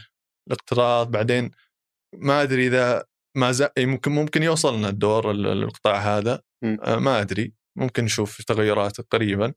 [0.49, 1.51] الاقتراض بعدين
[2.15, 3.05] ما أدري إذا
[3.37, 6.43] ما زال ممكن ممكن يوصل لنا الدور ال- القطاع هذا.
[6.65, 7.53] آه، ما أدري.
[7.77, 9.55] ممكن نشوف تغيرات قريبا.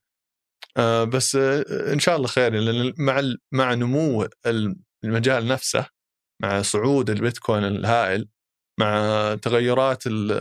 [0.78, 2.54] آه، بس آه، إن شاء الله خير.
[2.54, 4.28] لأن مع مع نمو
[5.04, 5.86] المجال نفسه
[6.42, 8.28] مع صعود البيتكوين الهائل
[8.80, 10.32] مع تغيرات ال-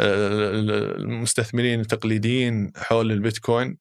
[0.00, 3.78] ال- المستثمرين التقليديين حول البيتكوين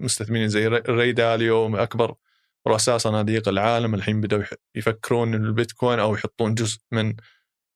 [0.00, 2.14] مستثمرين زي ري- داليو أكبر
[2.68, 4.42] رؤساء صناديق العالم الحين بدأوا
[4.74, 7.14] يفكرون البيتكوين أو يحطون جزء من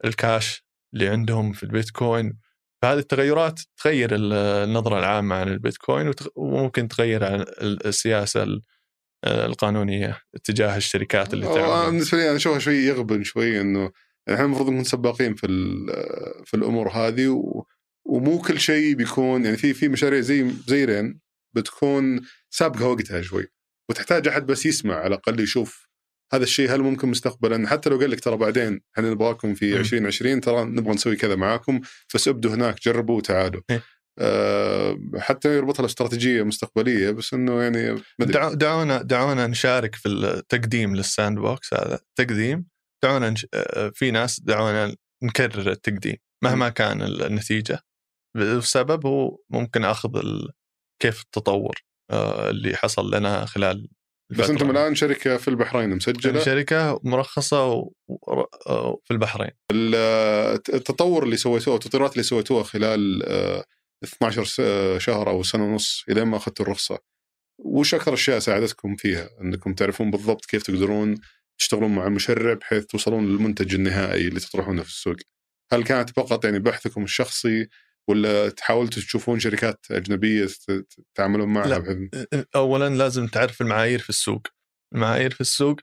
[0.04, 2.38] الكاش اللي عندهم في البيتكوين.
[2.82, 4.32] فهذه التغيرات تغير ال-
[4.68, 8.62] النظرة العامة عن البيتكوين وممكن تغير عن ال- السياسة ال-
[9.26, 11.90] القانونية تجاه الشركات اللي تعمل.
[11.90, 13.90] بالنسبة لي أنا اشوفها شوي يغبن شوي إنه
[14.30, 15.46] إحنا المفروض نكون سباقين في
[16.44, 17.64] في الأمور هذه و
[18.06, 21.20] ومو كل شيء بيكون يعني في في مشاريع زي زي رين
[21.56, 23.46] بتكون سابقة وقتها شوي.
[23.90, 25.88] وتحتاج أحد بس يسمع على الأقل يشوف
[26.34, 29.76] هذا الشيء هل ممكن مستقبلا حتى لو قال لك ترى بعدين إحنا نبغاكم في مم.
[29.80, 31.80] 2020 ترى نبغى نسوي كذا معاكم
[32.14, 33.82] بس ابدوا هناك جربوا وتعالوا إيه.
[34.18, 38.02] آه حتى يربطها باستراتيجية مستقبلية بس إنه يعني.
[38.22, 42.66] دعو- دعونا دعونا نشارك في التقديم لل sandbox هذا تقديم
[43.04, 43.46] دعونا نش...
[43.54, 47.78] آه، في ناس دعونا نكرر التقديم مهما كان النتيجة
[48.36, 50.50] السبب هو ممكن أخذ ال...
[51.02, 51.74] كيف التطور
[52.10, 53.88] آه، اللي حصل لنا خلال
[54.38, 54.50] بس.
[54.50, 56.32] أنتم الآن شركة في البحرين مسجلة.
[57.64, 57.92] و...
[58.08, 58.40] و...
[58.66, 59.50] آه، في البحرين.
[60.74, 63.64] التطور اللي سويتوه التطويرات اللي سويتوها خلال آه،
[64.04, 66.98] 12 س- آه، شهر أو سنة ونص إلى ما أخذتوا الرخصة.
[67.58, 71.14] وش أكثر أشياء ساعدتكم فيها؟ إنكم تعرفون بالضبط كيف تقدرون
[71.58, 75.16] تشتغلون مع المشرع بحيث توصلون للمنتج النهائي اللي تطرحونه في السوق.
[75.72, 77.68] هل كانت فقط يعني بحثكم الشخصي
[78.10, 81.78] ولا تحاولتوا تشوفون شركات أجنبية تت- تتعاملون معها لا.
[81.78, 84.46] بحيث اولا لازم تعرف المعايير في السوق.
[84.94, 85.76] المعايير في السوق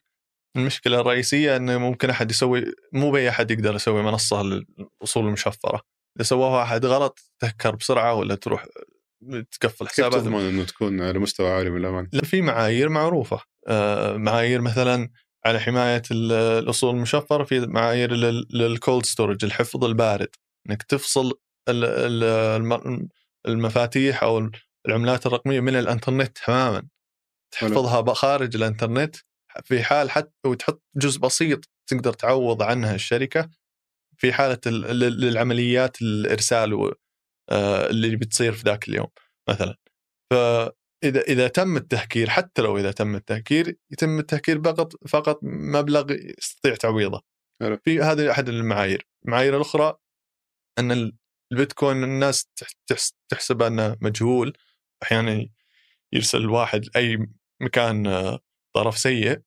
[0.58, 5.82] المشكلة الرئيسية إنه ممكن أحد يسوي مو بأي أحد يقدر يسوي منصة للاصول المشفرة.
[6.18, 8.66] إذا سواها أحد غلط تهكر بسرعة ولا تروح
[9.52, 10.22] تقفل كيف حسابات.
[10.22, 13.42] تضمن إنه تكون على مستوى عالي من الامان؟ لا في معايير معروفة.
[13.68, 15.10] آه، معايير مثلا
[15.46, 18.14] على حماية ال- الاصول المشفرة في معايير
[18.54, 20.30] للكولد ستورج الحفظ البارد.
[20.70, 21.34] إنك تفصل
[23.48, 24.50] المفاتيح أو
[24.88, 26.88] العملات الرقمية من الإنترنت تماما.
[27.52, 29.16] تحفظها خارج الإنترنت
[29.64, 33.50] في حال حتى وتحط جزء بسيط تقدر تعوض عنها الشركة
[34.18, 36.94] في حالة ال- ال- للعمليات الإرسال
[37.52, 39.08] آه، اللي بتصير في ذاك اليوم
[39.50, 39.76] مثلا.
[40.32, 46.76] فاذا إذا تم التهكير حتى لو إذا تم التهكير يتم التهكير فقط فقط مبلغ يستطيع
[46.76, 47.22] تعويضه.
[47.84, 49.08] في هذه أحد المعايير.
[49.26, 49.98] المعايير الأخرى
[50.80, 51.12] أن
[51.52, 54.58] البيتكوين الناس تح- تحس- تحسب أنه مجهول.
[55.04, 55.48] أحيانا
[56.14, 57.28] يرسل الواحد أي
[57.62, 58.40] مكان آه،
[58.76, 59.42] طرف سيء.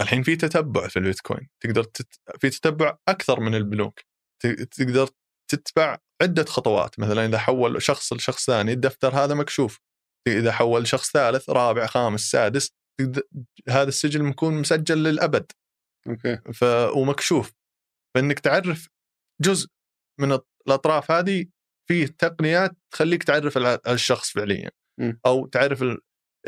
[0.00, 1.48] الحين في تتبع في البيتكوين.
[1.60, 2.20] تقدر تت...
[2.40, 4.00] في تتبع أكثر من البنوك.
[4.42, 5.08] ت- تقدر
[5.50, 7.00] تتبع عدة خطوات.
[7.00, 9.80] مثلا إذا حول شخص لشخص ثاني الدفتر هذا مكشوف.
[10.26, 13.22] إذا حول شخص ثالث رابع خامس سادس تقدر...
[13.68, 15.52] هذا السجل مكون مسجل للأبد.
[16.08, 16.36] أوكي.
[16.52, 16.64] ف...
[16.96, 17.52] ومكشوف.
[18.14, 18.88] فإنك تعرف
[19.42, 19.68] جزء
[20.20, 20.32] من
[20.66, 21.46] الأطراف هذه
[21.88, 24.70] فيه تقنيات تخليك تعرف الع- الشخص فعليا.
[25.26, 25.84] أو تعرف.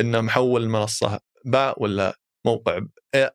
[0.00, 2.80] إنه محول المنصه باع ولا موقع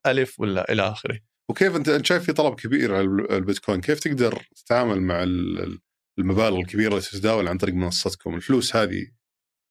[0.06, 1.20] ألف ولا إلى آخره
[1.50, 3.04] وكيف أنت أنت شايف في طلب كبير على
[3.38, 5.80] البيتكوين كيف تقدر تتعامل مع ال-
[6.20, 9.08] المبالغ الكبيرة اللي تتداول عن طريق منصتكم الفلوس هذه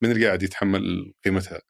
[0.03, 1.63] من اللي قاعد يتحمل قيمتها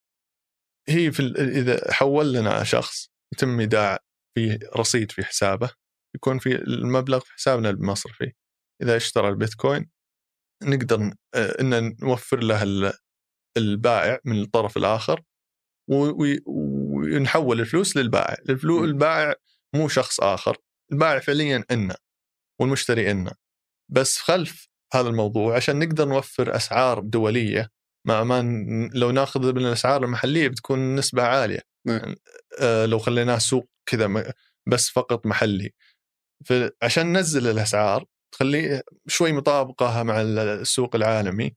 [0.89, 3.99] هي في إذا حول لنا شخص يتم إيداع
[4.35, 5.71] في رصيد في حسابه
[6.17, 8.33] يكون في المبلغ في حسابنا المصرفي
[8.83, 9.91] إذا اشترى البيتكوين
[10.63, 12.93] نقدر آه، إن نوفر له ال-
[13.57, 15.23] البائع من الطرف الآخر
[16.47, 18.85] ونحول الفلوس للبائع الفلو م.
[18.85, 19.35] البائع
[19.75, 20.57] مو شخص آخر
[20.93, 21.97] البائع فعليا إنا
[22.61, 23.35] والمشتري إنا
[23.93, 27.69] بس خلف هذا الموضوع عشان نقدر نوفر أسعار دولية
[28.07, 28.43] مع ما
[28.95, 32.15] لو ناخذ من الأسعار المحلية بتكون نسبة عالية نعم.
[32.61, 34.33] آه، لو خليناه سوق كذا
[34.69, 35.71] بس فقط محلي
[36.47, 38.05] فعشان ننزل الأسعار
[38.37, 41.57] تخليه شوي مطابقة مع السوق العالمي.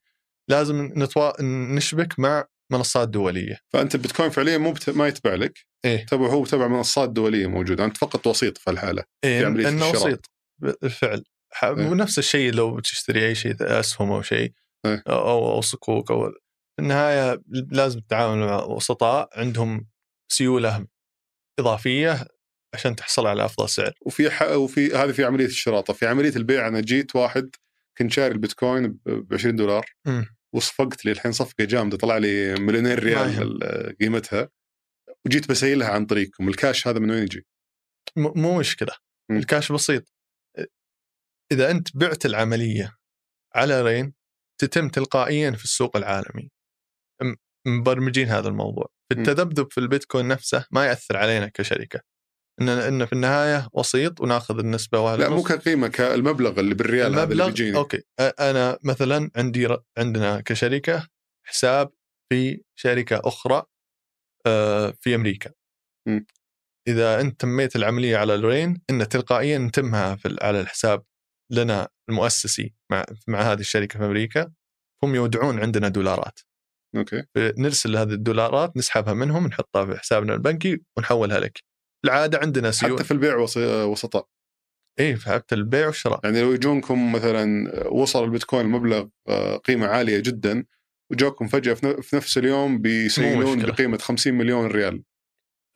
[0.50, 1.42] لازم نتوا...
[1.76, 3.60] نشبك مع منصات دولية.
[3.74, 4.90] فأنت البيتكوين فعليا مو بت...
[4.90, 5.60] ما يتبع لك.
[5.86, 6.06] إيه.
[6.06, 7.86] تبع هو تبع منصات دولية موجودة.
[7.86, 9.04] أنت فقط وسيط في الحالة.
[9.24, 10.08] إيه في عملية انه الشراء.
[10.08, 10.26] وسيط
[10.62, 11.24] بالفعل.
[11.52, 11.90] ح- إيه.
[11.90, 14.54] ونفس الشيء لو تشتري أي شيء أسهم أو شيء.
[14.86, 15.04] إيه.
[15.08, 16.32] أو أو صكوك أو
[16.76, 19.88] في النهاية لازم تتعامل مع وسطاء عندهم
[20.32, 20.88] سيولة
[21.60, 22.28] إضافية
[22.74, 23.94] عشان تحصل على أفضل سعر.
[24.02, 24.42] وفي ح...
[24.44, 27.50] وفي هذه في عملية الشراء طب في عملية البيع أنا جيت واحد
[27.98, 29.86] كنت شاري البيتكوين ب 20 دولار.
[30.06, 30.26] مم.
[30.54, 34.50] وصفقت لي الحين صفقة جامدة طلع لي مليونين ما ريال قيمتها.
[35.26, 36.50] وجيت بسيلها عن طريقكم.
[36.50, 37.46] الكاش هذا من وين يجي؟
[38.16, 38.94] م- مو مشكلة.
[39.30, 39.38] مم.
[39.38, 40.14] الكاش بسيط.
[41.52, 42.98] إذا أنت بعت العملية
[43.56, 44.14] على رين
[44.58, 46.52] تتم تلقائيا في السوق العالمي.
[47.22, 47.36] م-
[47.68, 48.90] مبرمجين هذا الموضوع.
[49.12, 52.00] التذبذب في البيتكوين نفسه ما يأثر علينا كشركة.
[52.62, 55.44] إن ان في النهاية وسيط وناخذ النسبة واحد لا مو.
[55.44, 57.78] كقيمة كالمبلغ اللي بالريال هذا اللي المبلغ بيجيني.
[57.78, 58.04] أوكي.
[58.20, 61.08] أنا مثلا عندي ر- عندنا كشركة
[61.48, 61.92] حساب
[62.30, 63.64] في شركة أخرى
[64.46, 65.52] آه، في أمريكا.
[66.08, 66.20] م.
[66.88, 71.04] إذا أنت تميت العملية على الرين إن تلقائيا نتمها في على الحساب
[71.52, 74.52] لنا المؤسسي مع مع هذه الشركة في أمريكا.
[75.04, 76.40] هم يودعون عندنا دولارات.
[76.96, 77.24] أوكي.
[77.38, 81.64] نرسل هذه الدولارات نسحبها منهم نحطها في حسابنا البنكي ونحولها لك.
[82.06, 82.94] العادة عندنا سيولة.
[82.94, 84.28] حتى في البيع وس- وسطاء.
[85.00, 86.20] إيه في حتى البيع والشراء.
[86.24, 90.66] يعني لو يجونكم مثلا وصل البيتكوين مبلغ آه، قيمة عالية جدا
[91.12, 93.66] وجوكم فجأة في نفس اليوم بيسيلون.
[93.66, 95.04] بقيمة 50 مليون ريال.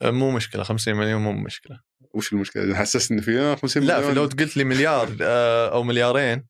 [0.02, 0.62] آه، مو مشكلة.
[0.62, 1.80] 50 مليون مو مشكلة.
[2.14, 4.10] وش المشكلة؟ حسست ان في آه، 50 لا مليون.
[4.12, 6.46] في لو قلت لي مليار آه، أو مليارين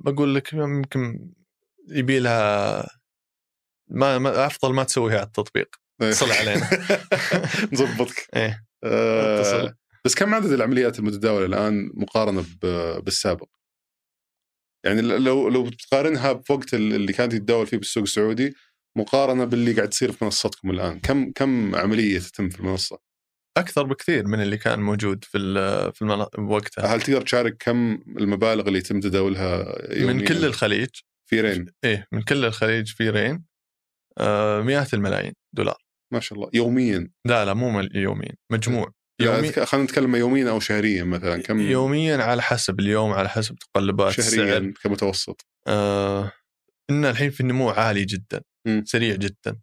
[0.00, 1.30] بقول لك يمكن
[1.88, 2.86] يبي لها
[3.90, 5.76] ما, ما أفضل ما تسويها على التطبيق.
[6.00, 6.70] اتصل علينا.
[7.72, 8.64] نظبطك إيه.
[8.84, 9.74] آه، اتصل.
[10.04, 12.44] بس كم عدد العمليات المتداولة الآن مقارنة
[13.00, 13.48] بالسابق؟
[14.84, 18.54] يعني لو لو بتقارنها بوقت اللي كانت يتداول فيه بالسوق السعودي
[18.96, 22.98] مقارنة باللي قاعد تصير في منصتكم الآن، كم كم عملية تتم في المنصة؟
[23.56, 25.38] أكثر بكثير من اللي كان موجود في
[25.94, 26.04] في.
[26.38, 30.88] وقتها هل تقدر تشارك كم المبالغ اللي يتم تداولها يوميا؟ من كل الخليج.
[31.26, 31.66] في رين.
[31.84, 33.44] إيه من كل الخليج في رين
[34.18, 35.87] آه، مئات الملايين دولار.
[36.12, 37.10] ما شاء الله يوميا.
[37.26, 38.92] لا لا مو يوميا مجموع.
[39.20, 39.52] يومي...
[39.52, 44.46] خلينا نتكلم يوميا أو شهريا مثلا كم؟ يوميا على حسب اليوم على حسب تقلبات السعر.
[44.46, 45.46] شهريا كمتوسط.
[45.66, 46.32] آه
[46.90, 48.84] إن الحين في النمو عالي جدا مم.
[48.86, 49.60] سريع جدا.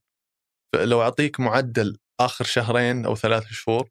[0.73, 3.89] فلو أعطيك معدل آخر شهرين أو ثلاث شهور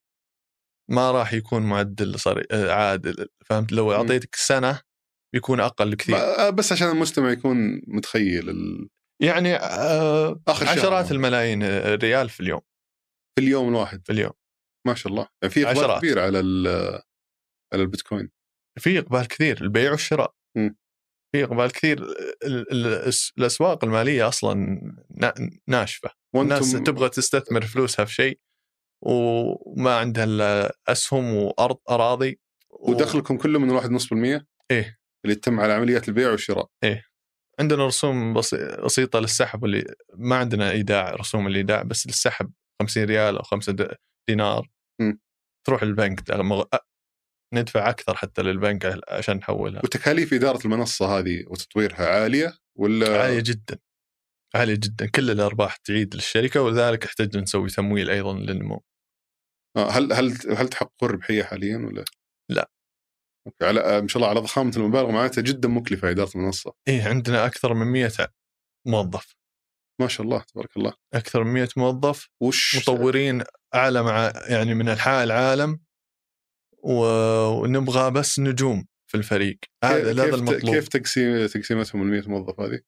[0.91, 4.81] ما راح يكون معدل صار آه، عادل فهمت؟ لو أعطيتك سنة
[5.35, 8.89] بيكون أقل كثير ب- بس عشان المستمع يكون متخيل ال...
[9.23, 12.61] يعني آه آخر شهر عشرات الملايين آه، ريال في اليوم.
[13.39, 14.05] في اليوم الواحد.
[14.07, 14.33] في اليوم.
[14.87, 15.29] ما شاء الله.
[15.43, 15.99] يعني في إقبال.
[15.99, 16.39] كبير على.
[17.73, 18.31] على البيتكوين.
[18.81, 20.35] في إقبال كثير البيع والشراء.
[21.33, 22.07] في إقبال كثير
[23.39, 24.55] الأسواق المالية أصلا
[25.11, 25.35] نا-
[25.69, 26.11] ناشفة.
[26.37, 28.39] الناس تبغى تستثمر فلوسها في شيء
[29.05, 32.41] وما عندها إلا أسهم وأرض أراضي
[32.71, 34.99] و- ودخلكم كله من الواحد نص بالمية؟ إيه.
[35.25, 36.69] اللي يتم على عمليات البيع والشراء.
[37.61, 42.53] عندنا رسوم بسي- بسيطة للسحب اللي ما عندنا ايداع رسوم الايداع بس للسحب
[42.83, 43.97] 50 ريال أو 5 د-
[44.29, 44.69] دينار
[45.01, 45.21] مم.
[45.67, 46.21] تروح البنك
[47.55, 53.79] ندفع أكثر حتى للبنك عشان نحولها وتكاليف إدارة المنصة هذه وتطويرها عالية ولا عالية جدا
[54.55, 58.83] عالية جدا كل الأرباح تعيد للشركة ولذلك احتاجنا نسوي تمويل أيضا للنمو
[59.77, 62.05] آه، هل هل هل تحققون ربحية حاليا ولا؟
[62.51, 62.71] لا.
[63.63, 66.75] على آه، ما شاء الله على ضخامة المبالغ معناتها جدا مكلفة اداره المنصة.
[66.89, 68.11] إيه عندنا أكثر من 100
[68.87, 69.37] موظف.
[70.01, 70.93] ما شاء الله تبارك الله.
[71.15, 73.43] أكثر من 100 موظف وش؟ مطورين
[73.75, 75.81] اعلى مع يعني من أنحاء العالم
[76.79, 79.59] و- ونبغى بس نجوم في الفريق.
[79.85, 80.75] هذا كيف هذا المطلوب.
[80.75, 82.81] كيف تقسيم تقسيمتهم ال 100 موظف هذه؟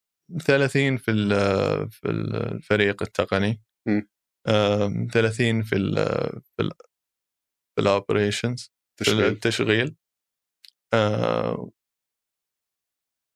[0.45, 1.13] 30 في
[1.91, 3.63] في الفريق التقني.
[3.89, 4.09] مم.
[4.49, 5.95] آم، 30 في ال
[6.43, 6.71] في ال
[7.75, 9.25] في الاوبريشنز في تشغيل.
[9.33, 9.97] التشغيل.
[10.97, 11.71] آه،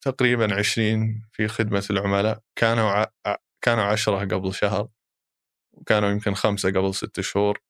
[0.04, 3.06] تقريبا 20 في خدمة العملاء كانوا ع...
[3.64, 4.88] كانوا 10 قبل شهر
[5.72, 7.60] وكانوا يمكن خمسة قبل ست شهور.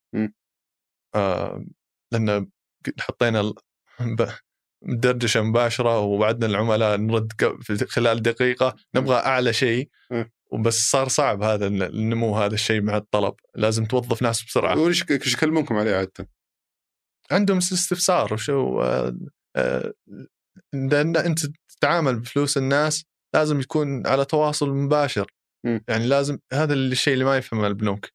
[1.14, 1.64] آه
[2.12, 2.50] لأن
[3.00, 3.54] حطينا ال-
[4.00, 4.28] ب-
[4.82, 7.32] دردشة مباشرة ووعدنا العملاء نرد
[7.88, 9.90] خلال دقيقة نبغى أعلى شيء.
[10.52, 15.76] وبس صار صعب هذا النمو هذا الشيء مع الطلب لازم توظف ناس بسرعة وش يكلمونكم
[15.76, 16.28] عليه عادة؟
[17.30, 19.16] عندهم استفسار وشو آه،
[20.74, 21.38] لأن أنت
[21.68, 25.32] تتعامل بفلوس الناس لازم يكون على تواصل مباشر.
[25.66, 25.84] مم.
[25.88, 28.08] يعني لازم هذا الشيء اللي ما يفهمه البنوك.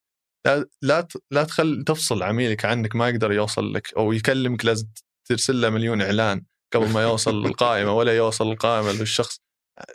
[0.45, 4.87] لا لا لا تخل تفصل عميلك عنك ما يقدر يوصل لك أو يكلمك لازم
[5.29, 9.39] ترسل له مليون إعلان قبل ما يوصل للقائمه ولا يوصل القائمة للشخص.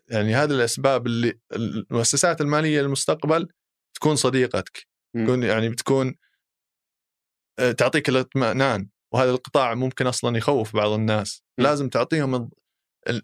[0.09, 3.49] يعني هذه الأسباب اللي المؤسسات المالية للمستقبل
[3.97, 4.87] تكون صديقتك.
[5.17, 6.15] تكون يعني بتكون
[7.59, 8.89] آه، تعطيك الاطمئنان.
[9.15, 11.43] وهذا القطاع ممكن أصلا يخوف بعض الناس.
[11.59, 11.65] مم.
[11.65, 12.51] لازم تعطيهم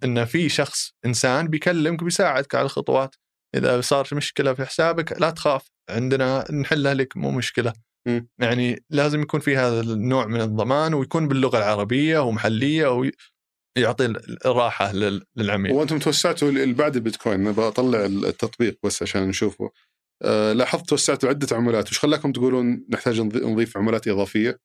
[0.04, 3.14] إن في شخص إنسان بيكلمك بيساعدك على الخطوات.
[3.54, 5.70] إذا صار مشكلة في حسابك لا تخاف.
[5.90, 7.72] عندنا نحلها لك مو مشكلة.
[8.08, 8.28] مم.
[8.38, 14.92] يعني لازم يكون في هذا النوع من الضمان ويكون باللغة العربية ومحلية ويعطي ال- الراحة
[14.92, 15.72] لل- للعميل.
[15.72, 17.52] وأنتم توسعتوا بعد البيتكوين.
[17.52, 19.70] بطلع التطبيق بس عشان نشوفه.
[20.22, 21.90] أه لاحظت توسعتوا عدة عملات.
[21.90, 24.58] وش خلاكم تقولون نحتاج نض- نضيف عملات إضافية؟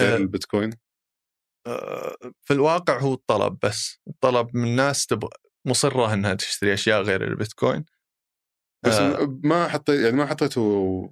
[0.00, 0.70] غير أه، البيتكوين؟
[1.66, 4.00] آه، في الواقع هو الطلب بس.
[4.08, 5.30] الطلب من الناس تبغى
[5.66, 7.84] مصرة إنها تشتري أشياء غير البيتكوين.
[8.84, 9.38] بس آه.
[9.44, 11.08] ما حطيت يعني ما حطيتوا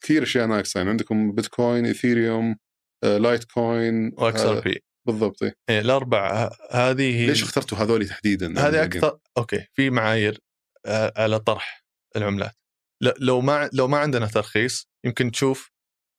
[0.00, 0.78] كثير أشياء ناقصة.
[0.78, 2.56] يعني عندكم بيتكوين إيثيريوم
[3.04, 5.56] آه، لايت كوين و XR هذا- P بالضبط إيه.
[5.70, 10.40] إيه، الاربع هذه هي ليش اخترتوا هذول تحديدا؟ هذه أكثر أوكي في معايير
[10.86, 11.84] آه، على طرح
[12.16, 12.54] العملات.
[13.20, 15.70] لو ما لو ما عندنا ترخيص يمكن تشوف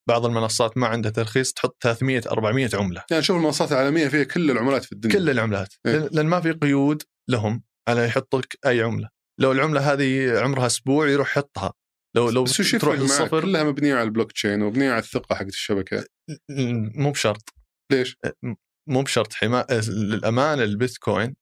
[0.08, 3.04] بعض المنصات ما عندها ترخيص تحط 300 400 عملة.
[3.12, 5.16] يعني شوف المنصات العالمية فيها كل العملات في الدنيا.
[5.16, 5.74] كل العملات.
[5.86, 6.10] إيه.
[6.12, 9.10] لأن ما في قيود لهم على يحطك أي عملة.
[9.40, 11.74] لو العملة هذه عمرها أسبوع يروح يحطها.
[12.16, 16.06] لو لو بس تروح؟ للصفر كلها مبنية على البلوك تشين ومبنية على الثقة حقت الشبكة.
[16.96, 17.54] مو بشرط.
[17.92, 18.18] ليش؟
[18.90, 21.36] مو بشرط حماية الأمان البيتكوين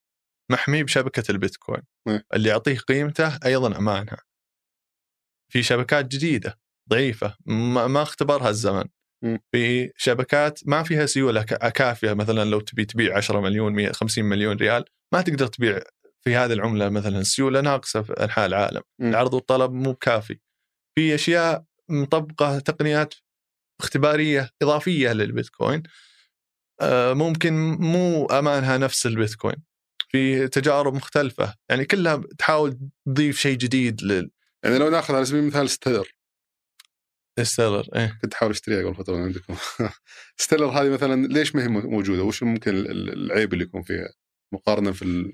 [0.51, 1.81] محمي بشبكة البيتكوين.
[2.07, 2.23] إيه.
[2.33, 4.17] اللي يعطيه قيمته أيضا أمانها
[5.51, 6.59] في شبكات جديدة.
[6.89, 8.83] ضعيفة ما, اختبرها الزمن.
[9.51, 14.25] في شبكات ما فيها سيولة كا- كافية مثلا لو تبي تبيع 10 مليون 100 50
[14.25, 15.79] مليون ريال ما تقدر تبيع
[16.23, 18.81] في هذه العملة مثلا سيولة ناقصة في أنحاء العالم.
[19.01, 20.39] العرض والطلب مو كافي
[20.95, 23.13] في أشياء مطبقة تقنيات
[23.81, 25.83] اختبارية إضافية للبيتكوين
[26.81, 29.55] آه، ممكن مو أمانها نفس البيتكوين.
[30.09, 31.53] في تجارب مختلفة.
[31.69, 34.01] يعني كلها تحاول تضيف شيء جديد
[34.63, 36.14] يعني لو ناخذ على سبيل المثال ستيلر
[37.37, 38.17] للستيلر إيه.
[38.21, 39.55] كنت أحاول أشتريها قبل فترة من عندكم.
[40.37, 44.09] ستيلر هذه مثلا ليش ما هي موجودة؟ وش ممكن ال- ال- العيب اللي يكون فيها؟
[44.53, 45.31] مقارنة في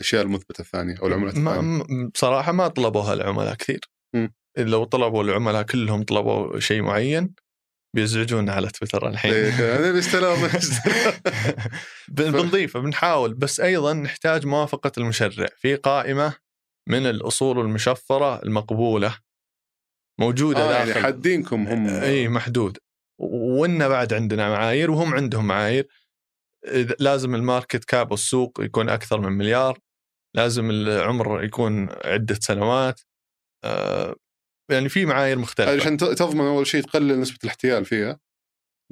[0.00, 3.80] الأشياء المثبتة الثانية أو العملات ما الثانية؟ م- بصراحة ما طلبوها العملاء كثير.
[4.14, 4.34] مم.
[4.58, 7.34] لو طلبوا العملاء كلهم طلبوا شيء معين
[7.96, 9.52] بيزعجونا على تويتر الحين.
[10.00, 10.50] ستيلر
[12.08, 13.34] بنضيفه بنحاول.
[13.34, 15.46] بس أيضا نحتاج موافقة المشرع.
[15.56, 16.34] في قائمة
[16.88, 19.18] من الأصول المشفرة المقبولة.
[20.20, 20.88] موجودة آه داخل.
[20.88, 21.88] يعني حادينكم هم.
[21.88, 22.78] إي محدود.
[23.20, 25.88] وإن بعد عندنا معايير وهم عندهم معايير.
[27.00, 29.78] لازم ال market cap والسوق يكون أكثر من مليار.
[30.34, 33.00] لازم العمر يكون عدة سنوات.
[33.64, 34.16] آه،
[34.70, 35.72] يعني في معايير مختلفة.
[35.72, 38.18] عشان تضمن أول شيء تقلل نسبة الاحتيال فيها.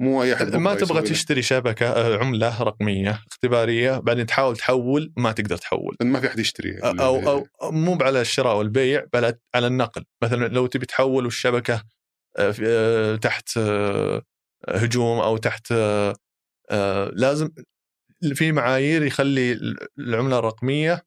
[0.01, 1.01] مو أي أحد ما تبغى.
[1.01, 5.95] تشتري شبكة آه، عملة رقمية اختبارية بعدين تحاول تحول ما تقدر تحول.
[6.01, 10.05] ما في أحد يشتري أو أو أو مو على الشراء والبيع بل على النقل.
[10.23, 11.83] مثلا لو تبي تحول والشبكه
[12.37, 13.57] آه، آه، تحت
[14.69, 15.73] هجوم أو تحت
[17.13, 17.49] لازم
[18.33, 19.59] في معايير يخلي
[19.99, 21.05] العملة الرقمية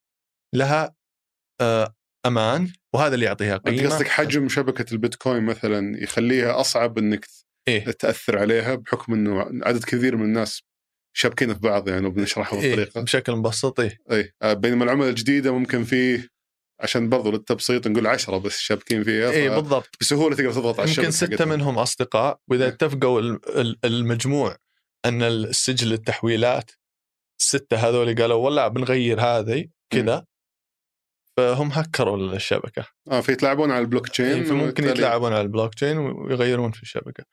[0.55, 0.95] لها
[2.27, 3.89] أمان وهذا اللي يعطيها أنت قيمة.
[3.89, 7.27] قصدك حجم شبكة البيتكوين مثلا يخليها أصعب إنك
[7.69, 10.63] إيه؟ تأثر عليها بحكم إنه عدد كثير من الناس
[11.17, 15.53] شابكين في بعض يعني وبنشرحها إيه؟ بالطريقة بشكل مبسط إيه؟ اي آه، بينما العمله الجديدة
[15.53, 16.29] ممكن في
[16.81, 20.89] عشان برضو للتبسيط نقول عشرة بس شابكين فيها إيه ف- بالضبط بسهولة تقدر تضغط على
[20.91, 21.45] يمكن الشبكة حقتها.
[21.57, 22.71] منهم أصدقاء وإذا إيه.
[22.71, 24.57] اتفقوا ال- ال- المجموع
[25.05, 26.71] أن السجل التحويلات
[27.41, 30.25] الستة هذول قالوا والله بنغير هذه كذا
[31.37, 35.99] فهم هكروا الشبكة آه فيتلاعبون على البلوك تشين إيه، فممكن وبالتالي- يتلاعبون على البلوك تشين
[35.99, 37.25] ويغيرون في الشبكة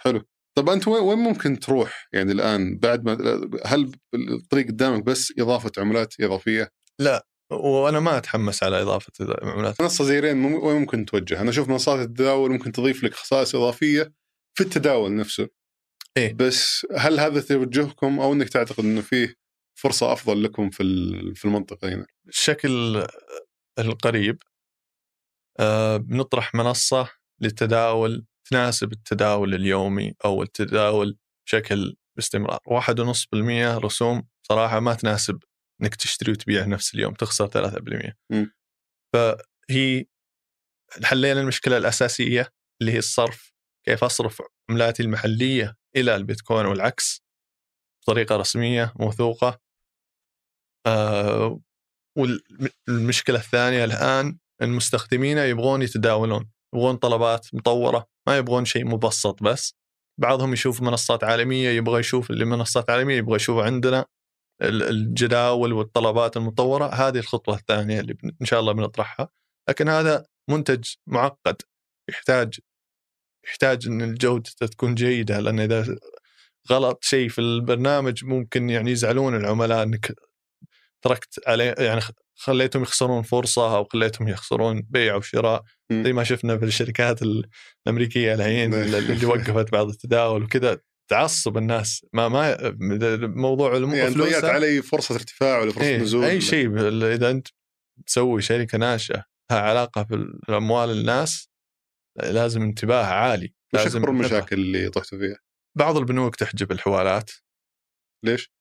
[0.00, 0.22] حلو
[0.56, 3.12] طب أنت وين ممكن تروح يعني الآن بعد ما
[3.66, 6.68] هل الطريق قدامك بس إضافة عملات إضافية؟
[7.50, 12.08] وأنا ما أتحمس على إضافة عملات منصه زي رين وين ممكن توجه؟ أنا أشوف منصات
[12.08, 14.12] التداول ممكن تضيف لك خصائص إضافية
[14.54, 15.48] في التداول نفسه.
[16.16, 16.34] إيه.
[16.34, 19.34] بس هل هذا توجهكم أو إنك تعتقد إنه فيه
[19.74, 20.84] فرصة أفضل لكم في
[21.34, 23.04] في المنطقة هنا؟ الشكل
[23.78, 24.42] القريب
[25.60, 27.08] آه، بنطرح منصة
[27.40, 32.58] للتداول تناسب التداول اليومي أو التداول بشكل باستمرار.
[32.66, 35.38] واحد ونص بالمية رسوم صراحة ما تناسب
[35.82, 38.52] إنك تشتري وتبيع نفس اليوم تخسر 3% مم.
[39.14, 40.04] فهي
[41.04, 43.52] حلينا المشكلة الأساسية اللي هي الصرف
[43.86, 47.22] كيف أصرف عملاتي المحلية إلى البيتكوين والعكس
[48.02, 49.60] بطريقة رسمية موثوقة.
[50.86, 51.60] آه
[52.18, 59.74] والمشكلة الثانية الآن المستخدمين يبغون يتداولون يبغون طلبات مطورة ما يبغون شيء مبسط بس.
[60.20, 64.06] بعضهم يشوف منصات عالمية يبغى يشوف اللي منصات عالمية يبغى يشوف عندنا
[64.62, 66.86] ال- الجداول والطلبات المطورة.
[66.86, 69.28] هذه الخطوة الثانية اللي إن شاء الله بنطرحها.
[69.68, 71.56] لكن هذا منتج معقد.
[72.10, 72.58] يحتاج
[73.46, 75.98] يحتاج إن الجودة تكون جيدة لأن إذا
[76.70, 80.12] غلط شيء في البرنامج ممكن يعني يزعلون العملاء إنك
[81.02, 82.00] تركت عليه يعني
[82.40, 86.04] خليتهم يخسرون فرصة أو خليتهم يخسرون بيع أو شراء مم.
[86.04, 87.48] زي ما شفنا في الشركات ال-
[87.86, 88.80] الأمريكية الحين نعم.
[88.82, 90.80] اللي وقفت بعض التداول وكذا
[91.10, 92.56] تعصب الناس ما ما
[93.26, 96.78] موضوع يعني ضيعت علي فرصة ارتفاع ولا فرصة إيه نزول أي شيء
[97.14, 97.48] إذا أنت
[98.06, 101.50] تسوي شركة ناشئة لها علاقة بالاموال الناس
[102.18, 104.08] لازم انتباه عالي وش اكبر.
[104.10, 105.38] المشاكل اللي طحتوا فيها؟
[105.78, 107.30] بعض البنوك تحجب الحوالات
[108.24, 108.52] ليش؟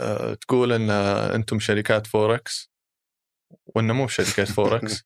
[0.00, 0.90] أه، تقول إن
[1.34, 2.73] أنتم شركات فوركس
[3.74, 5.02] وان مو شركات فوركس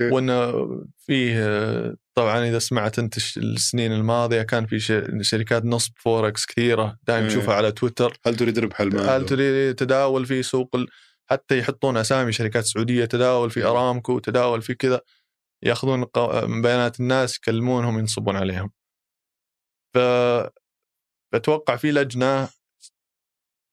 [0.00, 0.14] أوكي.
[0.14, 0.52] وان
[0.98, 4.78] فيه طبعا إذا سمعت أنت السنين الماضية كان في
[5.20, 7.28] شركات نصب فوركس كثيرة دائما.
[7.28, 10.86] تشوفها على تويتر هل تريد ربح المال؟ هل تريد تداول في سوق ال...
[11.30, 15.00] حتى يحطون أسامي شركات سعودية تداول في أرامكو تداول في كذا
[15.62, 16.04] يأخذون
[16.62, 18.70] بيانات الناس يكلمونهم ينصبون عليهم
[19.94, 19.98] ف
[21.76, 22.48] في لجنة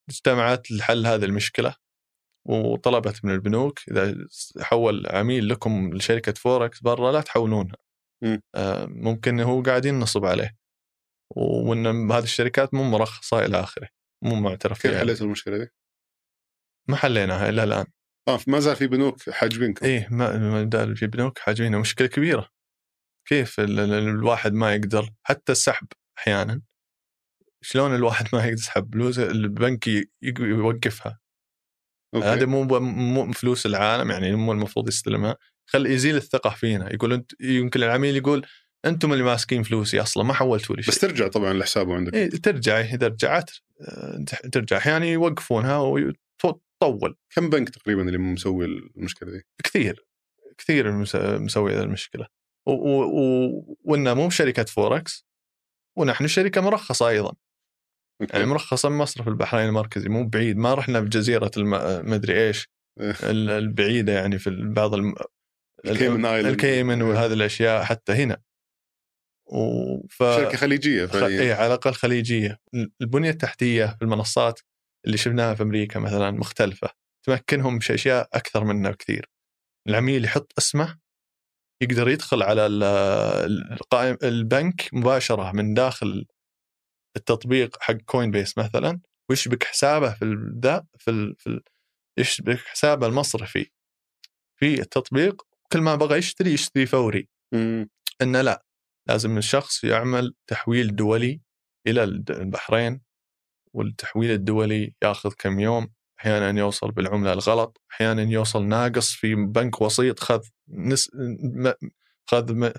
[0.10, 1.76] اجتمعت لحل هذه المشكلة
[2.46, 4.16] وطلبت من البنوك إذا
[4.62, 7.76] حول عميل لكم لشركة فوركس برا لا تحولونها.
[8.56, 10.58] آه، ممكن هو قاعدين نصب عليه.
[11.36, 13.88] وإن هذه الشركات مو مرخصة إلى آخره.
[14.24, 15.68] مو معترف كيف حليتوا المشكلة دي؟
[16.88, 17.86] ما حليناها إلى الآن.
[18.28, 19.86] آه ما زال في بنوك حاجبينكم.
[19.86, 21.80] إيه ما دال في بنوك حاجبينها.
[21.80, 22.50] مشكلة كبيرة.
[23.28, 25.88] كيف ال- ال- الواحد ما يقدر؟ حتى السحب
[26.18, 26.62] أحيانا.
[27.62, 29.88] شلون الواحد ما يقدر يسحب فلوس البنك
[30.40, 31.20] يوقفها.
[32.16, 32.28] أوكي.
[32.28, 35.38] هذا مو مو فلوس العالم يعني مو المفروض يستلمها.
[35.66, 36.94] خل يزيل الثقة فينا.
[36.94, 38.46] يقول انت يمكن العميل يقول
[38.86, 40.94] أنتم اللي ماسكين فلوسي أصلا ما حولتوا لي شيء.
[40.94, 42.14] بس ترجع طبعا لحسابه عندك.
[42.14, 43.52] إيه ترجع إذا رجعت
[43.82, 44.78] آه، ترجع.
[44.78, 50.06] أحيانا يوقفونها وتطول كم بنك تقريبا اللي مسوي المشكلة دي؟ كثير.
[50.58, 50.92] كثير
[51.40, 52.28] مسوي هذه المشكلة.
[52.66, 55.26] و- و- و- وإنها مو شركه فوركس
[55.98, 57.34] ونحن شركة مرخصة أيضا.
[58.34, 61.72] يعني مرخصه من مصرف البحرين المركزي مو بعيد ما رحنا بجزيرة الم...
[62.10, 62.68] مدري إيش
[63.00, 63.16] إيه.
[63.24, 65.16] ال- البعيدة يعني في بعض الم...
[65.86, 66.26] الكيمن.
[66.26, 68.42] الكيمن وهذه الأشياء حتى هنا.
[69.46, 69.58] و...
[70.08, 70.18] ف...
[70.24, 71.12] شركة خليجية خ...
[71.12, 71.42] فعليا.
[71.42, 72.60] إيه على الأقل خليجية.
[73.02, 74.60] البنية التحتية في المنصات
[75.06, 76.90] اللي شفناها في أمريكا مثلا مختلفة
[77.26, 79.30] تمكنهم من أشياء أكثر منا بكثير.
[79.90, 81.00] العميل يحط اسمه
[81.82, 82.84] يقدر يدخل على ال-
[83.74, 86.26] القائم البنك مباشرة من داخل
[87.16, 89.00] التطبيق حق Coinbase مثلا
[89.30, 91.36] ويشبك حسابه في ذا في, ال...
[91.38, 91.64] في ال...
[92.18, 93.72] يشبك حسابه المصرفي
[94.60, 95.42] في التطبيق
[95.72, 97.90] كل ما بغى يشتري يشتري فوري مم.
[98.22, 98.66] إنه لا
[99.08, 101.42] لازم الشخص يعمل تحويل دولي
[101.88, 103.02] إلى البحرين
[103.74, 110.20] والتحويل الدولي ياخذ كم يوم أحيانا يوصل بالعملة الغلط أحيانا يوصل ناقص في بنك وسيط
[110.20, 111.12] خذ نس...
[112.30, 112.72] خذ م...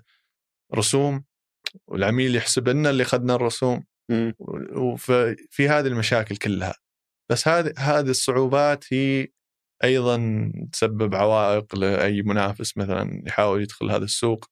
[0.75, 1.25] رسوم
[1.87, 3.85] والعميل يحسب لنا اللي اخذنا الرسوم.
[4.77, 6.75] وفي هذه المشاكل كلها.
[7.31, 9.29] بس هذه هذه الصعوبات هي
[9.85, 14.45] أيضا تسبب عوائق لأي منافس مثلا يحاول يدخل هذا السوق.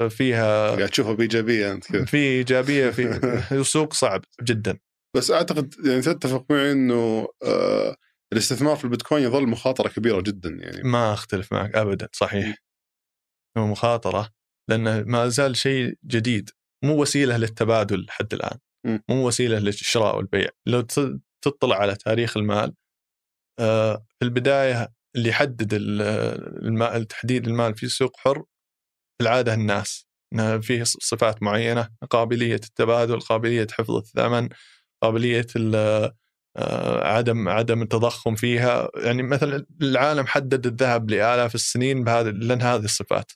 [0.00, 2.04] ففيها قاعد تشوفها بإيجابية أنت كذا.
[2.04, 4.78] في إيجابية في سوق صعب جدا.
[5.16, 7.96] بس أعتقد يعني تتفق معي إنه آه
[8.32, 10.82] الاستثمار في البيتكوين يظل مخاطرة كبيرة جدا يعني.
[10.88, 12.56] ما أختلف معك ابدا صحيح.
[13.58, 14.30] هو مخاطرة
[14.70, 16.50] لأنه ما زال شيء جديد.
[16.84, 18.58] مو وسيلة للتبادل لحد الآن.
[18.84, 20.48] مو وسيلة للشراء والبيع.
[20.66, 20.80] لو
[21.44, 22.74] تطلع على تاريخ المال
[23.60, 26.02] آه، في البداية اللي يحدد ال-
[26.66, 28.38] المال تحديد المال في سوق حر
[29.18, 30.06] في العادة الناس.
[30.62, 34.48] فيه صفات معينة قابلية التبادل قابلية حفظ الثمن
[35.02, 35.46] قابلية
[36.56, 38.88] آه، عدم عدم التضخم فيها.
[38.96, 43.32] يعني مثلا العالم حدد الذهب لآلاف السنين بهذه لأن هذه الصفات.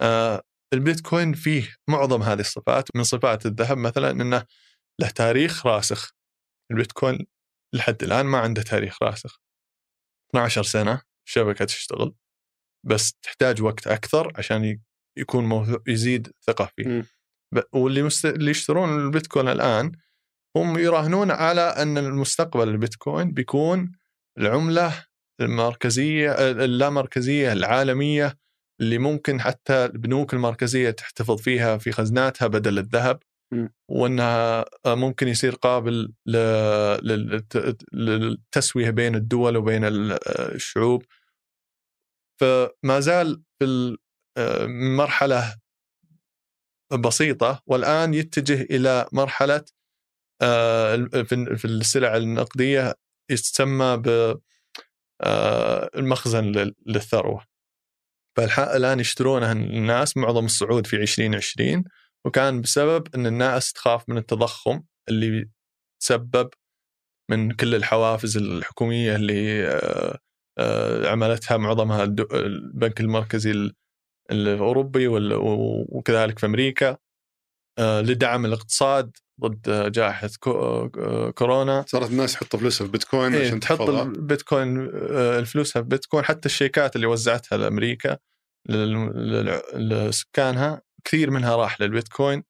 [0.00, 0.42] آه،
[0.72, 4.46] البيتكوين فيه معظم هذه الصفات من صفات الذهب مثلا إنه
[5.00, 6.12] له تاريخ راسخ.
[6.70, 7.26] البيتكوين
[7.74, 9.40] لحد الآن ما عنده تاريخ راسخ.
[10.30, 12.14] 12 سنة الشبكة تشتغل
[12.86, 14.80] بس تحتاج وقت أكثر عشان
[15.18, 16.88] يكون موثوق يزيد ثقة فيه.
[16.88, 17.04] م.
[17.72, 18.26] واللي مست...
[18.26, 19.92] اللي يشترون البيتكوين الآن
[20.56, 23.92] هم يراهنون على أن المستقبل البيتكوين بيكون
[24.38, 25.06] العملة
[25.40, 28.38] المركزية اللامركزية العالمية
[28.80, 33.22] اللي ممكن حتى البنوك المركزية تحتفظ فيها في خزناتها بدل الذهب
[33.52, 33.68] م.
[33.88, 36.12] وأنها ممكن يصير قابل
[37.92, 41.04] للتسوية بين الدول وبين الشعوب
[42.40, 43.96] فما زال في
[44.96, 45.56] مرحلة
[46.92, 49.64] بسيطة والآن يتجه إلى مرحلة
[50.42, 50.96] آه،
[51.56, 52.94] في السلع النقدية
[53.30, 54.36] يسمى ب
[55.22, 55.90] آه،
[58.38, 61.84] للثروه فالان يشترونها الناس معظم الصعود في 2020
[62.24, 65.50] وكان بسبب إن الناس تخاف من التضخم اللي
[66.02, 66.48] تسبب
[67.30, 69.68] من كل الحوافز الحكومية اللي
[70.58, 73.72] آه، عملتها معظمها البنك المركزي
[74.30, 75.08] الأوروبي
[75.88, 76.96] وكذلك في أمريكا.
[77.80, 80.30] لدعم الاقتصاد ضد جائحة
[81.34, 81.84] كورونا.
[81.88, 84.90] صارت الناس تحط فلوسها في بيتكوين إيه عشان تحط البيتكوين
[85.44, 86.24] فلوسها في بيتكوين.
[86.24, 88.18] حتى الشيكات اللي وزعتها لأمريكا
[89.74, 92.42] لسكانها كثير منها راح للبيتكوين.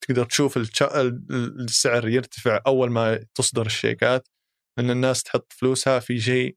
[0.00, 4.28] تقدر تشوف السعر يرتفع أول ما تصدر الشيكات
[4.78, 6.56] إن الناس تحط فلوسها في شيء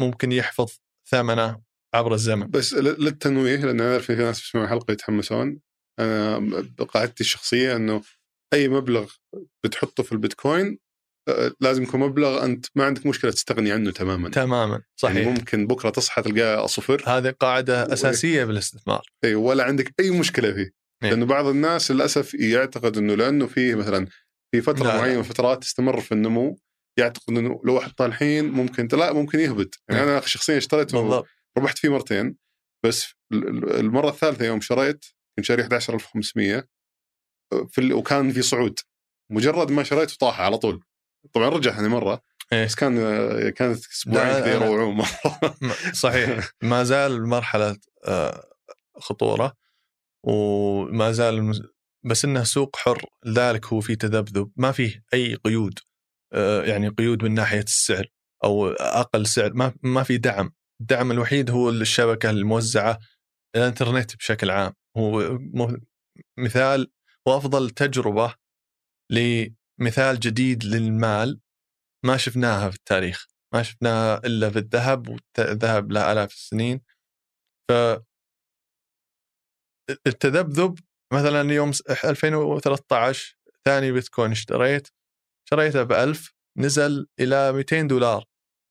[0.00, 0.72] ممكن يحفظ
[1.10, 1.60] ثمنه
[1.94, 2.50] عبر الزمن.
[2.50, 5.60] بس للتنويه لأن أعرف في ناس يسمعون الحلقة يتحمسون.
[5.98, 8.02] أنا قاعدتي الشخصية إنه
[8.54, 9.12] أي مبلغ
[9.64, 10.78] بتحطه في البيتكوين
[11.28, 14.30] آه، لازم يكون مبلغ أنت ما عندك مشكلة تستغني عنه تماما.
[14.30, 15.16] تماما صحيح.
[15.16, 17.02] يعني ممكن بكرة تصحى تلقاه صفر.
[17.06, 19.02] هذه قاعدة أساسية بالاستثمار.
[19.24, 20.72] اي ولا عندك أي مشكلة فيه.
[21.04, 24.06] إيه؟ لأنه بعض الناس للأسف يعتقد إنه لأنه فيه مثلا
[24.54, 26.58] في فترة لا معينة فترات تستمر في النمو
[26.98, 29.82] يعتقد إنه لو حطها الحين ممكن لا ممكن يهبط.
[29.88, 31.24] يعني أنا شخصيا اشتريته
[31.58, 32.36] ربحت فيه مرتين
[32.84, 35.04] بس المرة الثالثة يوم شريت
[35.36, 36.68] كنت شاري 11500
[37.68, 38.78] في وكان في صعود.
[39.30, 40.84] مجرد ما شريته طاح على طول.
[41.32, 42.22] طبعا رجع ثاني مرة
[42.52, 42.94] إيه؟ بس كان
[43.50, 45.54] كانت أسبوعين كذا يروعون مره
[45.92, 46.50] صحيح.
[46.62, 48.44] ما زال مرحله آه،
[48.96, 49.56] خطورة
[50.24, 51.68] وما زال
[52.04, 53.04] بس إنه سوق حر.
[53.24, 54.52] لذلك هو في تذبذب.
[54.56, 55.78] ما فيه أي قيود
[56.32, 58.06] آه، يعني قيود من ناحية السعر
[58.44, 59.52] أو أقل سعر.
[59.52, 60.52] ما ما في دعم.
[60.80, 62.98] الدعم الوحيد هو الشبكة الموزعة
[63.56, 64.72] الإنترنت بشكل عام.
[64.96, 65.38] هو
[66.38, 66.92] مثال
[67.26, 68.34] وأفضل تجربة
[69.10, 71.40] لمثال جديد للمال
[72.04, 76.80] ما شفناها في التاريخ ما شفناها إلا في الذهب والذهب له الاف السنين.
[77.70, 77.72] ف
[80.06, 80.78] التذبذب
[81.12, 81.70] مثلا يوم
[82.04, 84.88] 2013 ثاني بيتكوين اشتريت
[85.50, 88.24] شريته ب 1000 نزل إلى 200 دولار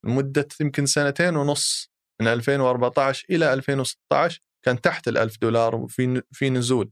[0.05, 1.91] لمدة يمكن سنتين ونص
[2.21, 6.91] من 2014 إلى 2016 كان تحت ال 1000 دولار وفي في نزول.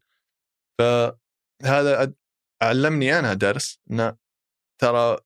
[0.79, 2.13] فهذا
[2.61, 4.17] علمني أنا درس انه
[4.81, 5.17] ترى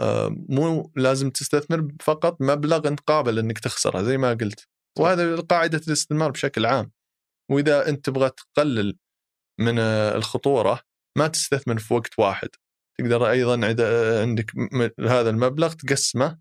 [0.00, 4.68] آه، مو لازم تستثمر فقط مبلغ أنت قابل إنك تخسره زي ما قلت.
[4.98, 6.92] وهذا قاعدة الاستثمار بشكل عام.
[7.50, 8.98] وإذا أنت تبغى تقلل
[9.60, 10.80] من الخطورة
[11.18, 12.48] ما تستثمر في وقت واحد.
[12.98, 13.52] تقدر أيضا
[14.20, 14.52] عندك
[15.00, 16.38] هذا المبلغ تقسمه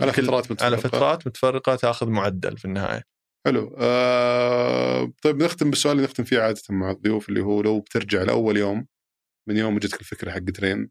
[0.00, 0.64] على فترات متفرقة.
[0.66, 3.15] على فترات متفرقة تأخذ معدل في النهاية.
[3.46, 3.76] حلو.
[3.78, 8.56] آه طيب نختم بالسؤال اللي نختم فيه عادة مع الضيوف اللي هو لو بترجع لأول
[8.56, 8.86] يوم
[9.48, 10.90] من يوم جتك الفكرة حق ترين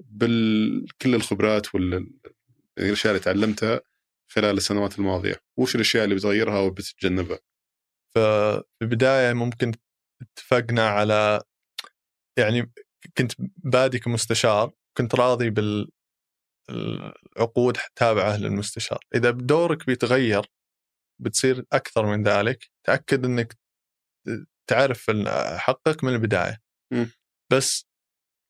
[0.00, 2.10] بكل الخبرات وال
[2.78, 3.80] الأشياء اللي تعلمتها
[4.32, 7.38] خلال السنوات الماضية وش الأشياء اللي بتغيرها وبتتجنبها؟
[8.14, 9.72] ففي البداية ممكن
[10.22, 11.42] اتفقنا على
[12.38, 12.72] يعني
[13.16, 13.32] كنت
[13.64, 15.50] بادي كمستشار كنت راضي
[16.70, 19.00] بالعقود تابعة للمستشار.
[19.14, 20.46] إذا دورك بيتغير
[21.18, 23.58] بتصير أكثر من ذلك تأكد إنك
[24.70, 25.10] تعرف
[25.56, 26.62] حقك من البداية
[26.92, 27.06] م.
[27.52, 27.86] بس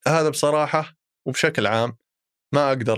[0.06, 0.94] هذا بصراحة
[1.28, 1.96] وبشكل عام
[2.54, 2.96] ما أقدر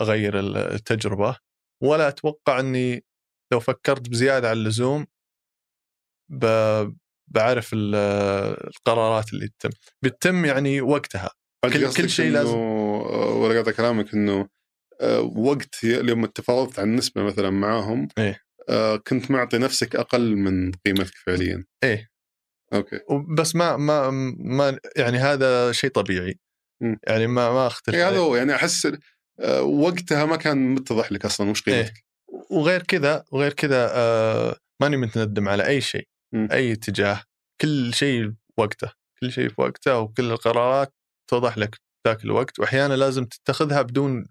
[0.00, 0.40] أغير
[0.74, 1.36] التجربة
[1.82, 3.04] ولا أتوقع إني
[3.52, 5.06] لو فكرت بزيادة عن اللزوم
[7.34, 9.70] بعرف القرارات اللي تتم
[10.02, 11.30] بتتم يعني وقتها
[11.64, 14.48] كل, كل شيء لازم ولا قاطع كلامك إنه
[15.00, 18.40] آه، وقت يوم تفاوضت عن نسبه مثلا معاهم إيه؟
[18.70, 21.64] آه، كنت معطي نفسك أقل من قيمتك فعليا.
[21.84, 22.10] إيه.
[22.74, 23.00] أوكي.
[23.38, 26.38] بس ما ما ما يعني هذا شيء طبيعي.
[26.82, 26.98] مم.
[27.06, 28.18] يعني ما ما أختلف إيه هذا.
[28.18, 28.88] هو يعني أحس
[29.40, 32.04] آه، وقتها ما كان متضح لك أصلا وش قيمتك.
[32.50, 36.48] وغير كذا وغير كذا آه ماني متندم على أي شيء مم.
[36.52, 37.22] أي اتجاه.
[37.60, 40.94] كل شيء وقته كل شيء في وقته وكل القرارات
[41.30, 42.58] توضح لك ذاك الوقت.
[42.58, 44.26] واحيانا لازم تتخذها بدون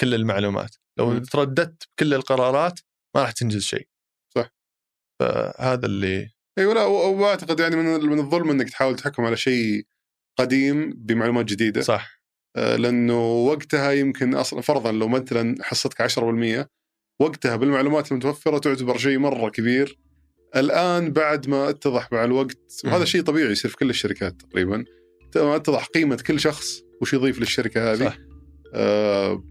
[0.00, 0.76] كل المعلومات.
[0.98, 1.18] لو.
[1.18, 2.80] ترددت بكل القرارات
[3.16, 3.88] ما راح تنجز شيء
[4.36, 4.54] صح.
[5.20, 9.86] فهذا اللي اي ولا و- وأعتقد يعني من من الظلم إنك تحاول تحكم على شيء
[10.38, 12.16] قديم بمعلومات جديدة صح
[12.56, 16.68] آه، لأنه وقتها يمكن أصلا فرضا لو مثلا حصتك 10%
[17.20, 19.98] وقتها بالمعلومات المتوفرة تعتبر شيء مرة كبير
[20.56, 23.04] الآن بعد ما اتضح مع الوقت وهذا.
[23.04, 24.84] شيء طبيعي يصير في كل الشركات تقريبا
[25.36, 28.18] اتضح قيمة كل شخص وش يضيف للشركة هذه صح.
[28.74, 29.44] آه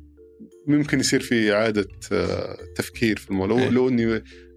[0.67, 3.69] ممكن يصير في إعادة آه تفكير في الموضوع إيه.
[3.69, 4.05] لو, إني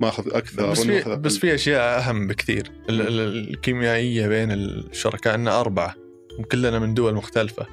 [0.00, 1.16] ما اخذ أكثر بس في ماخذ.
[1.16, 2.70] بس في أشياء أهم بكثير.
[2.90, 5.94] ال- ال- الكيميائية بين الشركاء ان أربعة
[6.38, 7.66] وكلنا من دول مختلفة.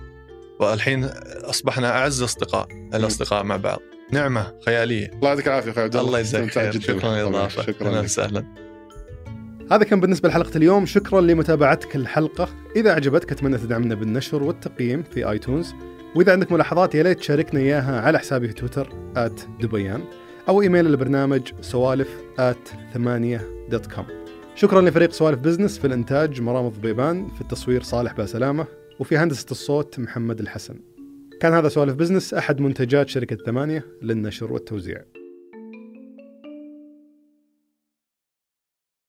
[0.59, 1.03] والحين
[1.43, 3.79] أصبحنا أعز أصدقاء الأصدقاء مع بعض.
[4.11, 5.07] نعمة خيالية.
[5.13, 6.07] الله يعطيك العافية أخوي عبد الله.
[6.07, 6.71] الله يجزاك خير.
[6.71, 6.81] جداً.
[6.81, 7.15] شكرا.
[7.15, 7.61] للإضافة.
[7.63, 7.99] شكرا أهلا.
[7.99, 8.45] وسهلا.
[9.71, 10.85] هذا كان بالنسبة لحلقة اليوم.
[10.85, 12.49] شكرا لمتابعتك الحلقة.
[12.75, 15.73] إذا عجبتك أتمنى تدعمنا بالنشر والتقييم في iTunes.
[16.15, 18.89] وإذا عندك ملاحظات يا ليت تشاركنا إياها على حسابي في تويتر
[19.59, 20.03] @دبيان
[20.47, 22.09] أو إيميل البرنامج سوالف
[22.93, 24.05] ثمانية dot com.
[24.55, 28.65] شكرا لفريق سوالف business في الإنتاج مرام الضبيبان في التصوير صالح باسلامة
[28.99, 30.75] وفي هندسة الصوت محمد الحسن.
[31.41, 35.01] كان هذا سوالف business أحد منتجات شركة ثمانية للنشر والتوزيع.